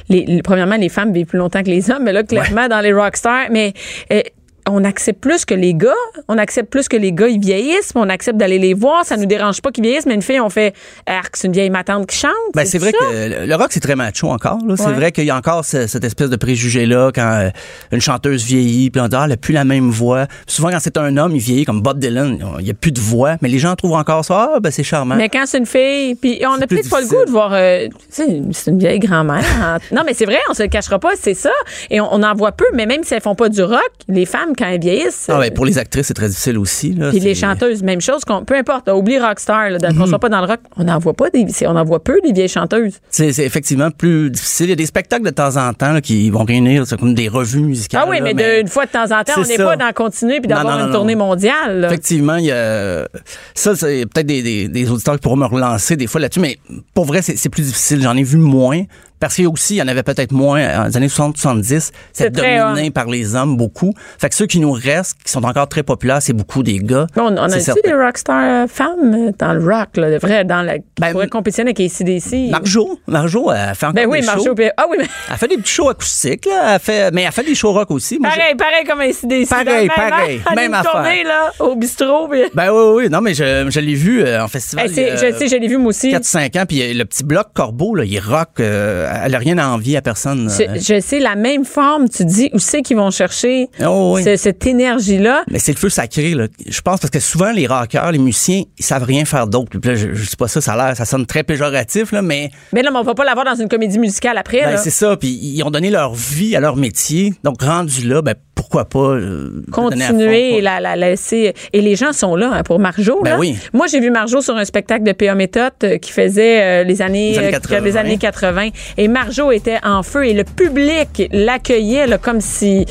[0.10, 2.82] les, les- premièrement, les femmes vivent plus longtemps que les hommes, mais là, clairement, dans
[2.82, 3.74] les rockstars, mais
[4.12, 4.22] euh,
[4.70, 5.90] on accepte plus que les gars,
[6.28, 9.26] on accepte plus que les gars, ils vieillissent, on accepte d'aller les voir, ça nous
[9.26, 10.74] dérange pas qu'ils vieillissent, mais une fille, on fait,
[11.06, 12.32] arc, c'est une vieille matante qui chante.
[12.54, 12.98] Ben, c'est vrai ça?
[13.06, 14.60] que le- rock, c'est très macho encore.
[14.66, 14.76] là.
[14.78, 17.50] C'est vrai qu'il y a encore ce- cette espèce de préjugé-là quand euh,
[17.92, 20.28] une chanteuse vieillit, puis on dit, ah, elle a plus la même voix.
[20.48, 23.00] Souvent, quand c'est un homme, il vieillit comme Bob Dylan, il n'y a plus de
[23.00, 25.16] voix, mais les gens trouvent encore ça, ah, ben, c'est charmant.
[25.16, 27.32] Mais quand c'est une fille, puis on C'est a plus peut-être pas le goût de
[27.32, 27.52] voir.
[27.54, 28.28] euh, c'est
[28.68, 29.44] une vieille grand-mère.
[29.62, 29.78] hein.
[29.92, 31.52] non, mais c'est vrai, on se le cachera pas, c'est ça.
[31.90, 34.26] Et on, on en voit peu, mais même si elles font pas du rock, les
[34.26, 35.28] femmes, quand elles vieillissent.
[35.30, 36.94] Ah, ben, pour les actrices, c'est très difficile aussi.
[36.94, 37.10] Là.
[37.10, 38.22] Puis les chanteuses, même chose.
[38.46, 41.30] peu importe, oublie Rockstar, là, qu'on soit pas dans le rock, on n'en voit pas
[41.30, 43.00] des, on en voit peu des vieilles chanteuses.
[43.10, 44.68] C'est effectivement plus difficile.
[44.68, 47.14] Il y a des spectacles de temps en temps là, qui vont réunir, c'est comme
[47.14, 48.04] des revues musicales.
[48.06, 50.40] Ah oui, mais, de- une fois de temps en temps, on n'est pas dans continuer
[50.40, 51.26] puis d'avoir une non, tournée non.
[51.26, 51.82] mondiale.
[51.82, 51.88] là.
[51.88, 53.08] Effectivement, il y a
[53.54, 56.58] ça, c'est peut-être des, des, des auditeurs qui pourront me relancer des fois là-dessus, mais
[56.94, 58.02] pour vrai, c'est plus difficile.
[58.02, 58.84] J'en ai vu moins.
[59.22, 61.92] Parce qu'il y a aussi, il y en avait peut-être moins dans les années 60-70.
[62.12, 63.94] C'est dominé par les hommes beaucoup.
[64.20, 67.08] Fait que ceux qui nous restent, qui sont encore très populaires, c'est beaucoup des gars.
[67.16, 67.82] On, a-tu certain.
[67.90, 71.12] des rockstars euh, femmes euh, dans le rock, là, de vrai, dans la, qui Ben,
[71.12, 72.50] pourraient compétitionner avec ACDC?
[72.52, 74.44] Marjo, Marjo, elle fait encore Ben oui, des Marjo.
[74.44, 74.56] shows.
[74.56, 76.74] puis- Ah oui, mais Elle fait des petits shows acoustiques, là.
[76.74, 78.18] Elle fait, mais elle fait des shows rock aussi.
[78.20, 79.50] Moi, pareil, pareil comme ACDC.
[79.50, 80.92] Pareil, Dans le même- pareil, elle a même affaire.
[80.94, 82.28] tournée, là, au bistrot.
[82.28, 84.88] puis- Ben oui, oui, non, mais je, je l'ai vu euh, en festival.
[84.88, 86.12] Hey, c'est- il y a je sais, je l'ai vu moi aussi.
[86.12, 89.58] 4-5 ans, puis euh, le petit bloc Corbeau, là, il rock, euh, elle a rien
[89.58, 90.50] à envier à personne.
[90.50, 90.76] Je, euh.
[90.80, 94.24] je sais, la même forme, tu dis, où c'est qu'ils vont chercher Oh, oui.
[94.24, 95.44] ce- cette énergie-là?
[95.50, 96.48] Mais c'est le feu sacré, là.
[96.68, 99.72] Je pense parce que souvent, les rockers, les musiciens, ils savent rien faire d'autre.
[99.84, 102.82] Je, je dis pas ça, ça a l'air, ça sonne très péjoratif, là, mais Mais
[102.82, 104.62] là, mais on va pas l'avoir dans une comédie musicale après.
[104.62, 104.78] ben, là.
[104.78, 105.16] c'est ça.
[105.18, 107.34] Puis ils ont donné leur vie à leur métier.
[107.44, 111.54] Donc, rendu là, ben, pourquoi pas euh, continuer et la, la laisser.
[111.74, 113.22] Et les gens sont là hein, pour Marjo.
[113.24, 113.40] Ben là.
[113.40, 113.58] oui.
[113.74, 117.02] Moi, j'ai vu Marjo sur un spectacle de PA Méthode euh, qui faisait euh, les
[117.02, 117.80] années, Les années euh, 80.
[117.82, 118.70] les années 80.
[118.98, 122.86] Et Marjo était en feu et le public l'accueillait là, comme si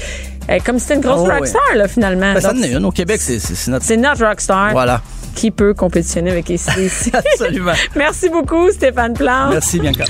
[0.50, 2.32] euh, comme si c'était une grosse Oh, rockstar là, finalement.
[2.34, 2.84] Ben, ça Donc, en est une.
[2.84, 3.84] Au Québec, c'est c'est- c'est notre.
[3.84, 5.00] c'est notre rockstar Voilà.
[5.36, 7.10] qui peut compétitionner avec ACDC.
[7.14, 7.72] Absolument.
[7.96, 9.50] Merci beaucoup, Stéphane Plante.
[9.52, 10.04] Merci, Bianca.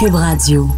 [0.00, 0.68] Cube Radio.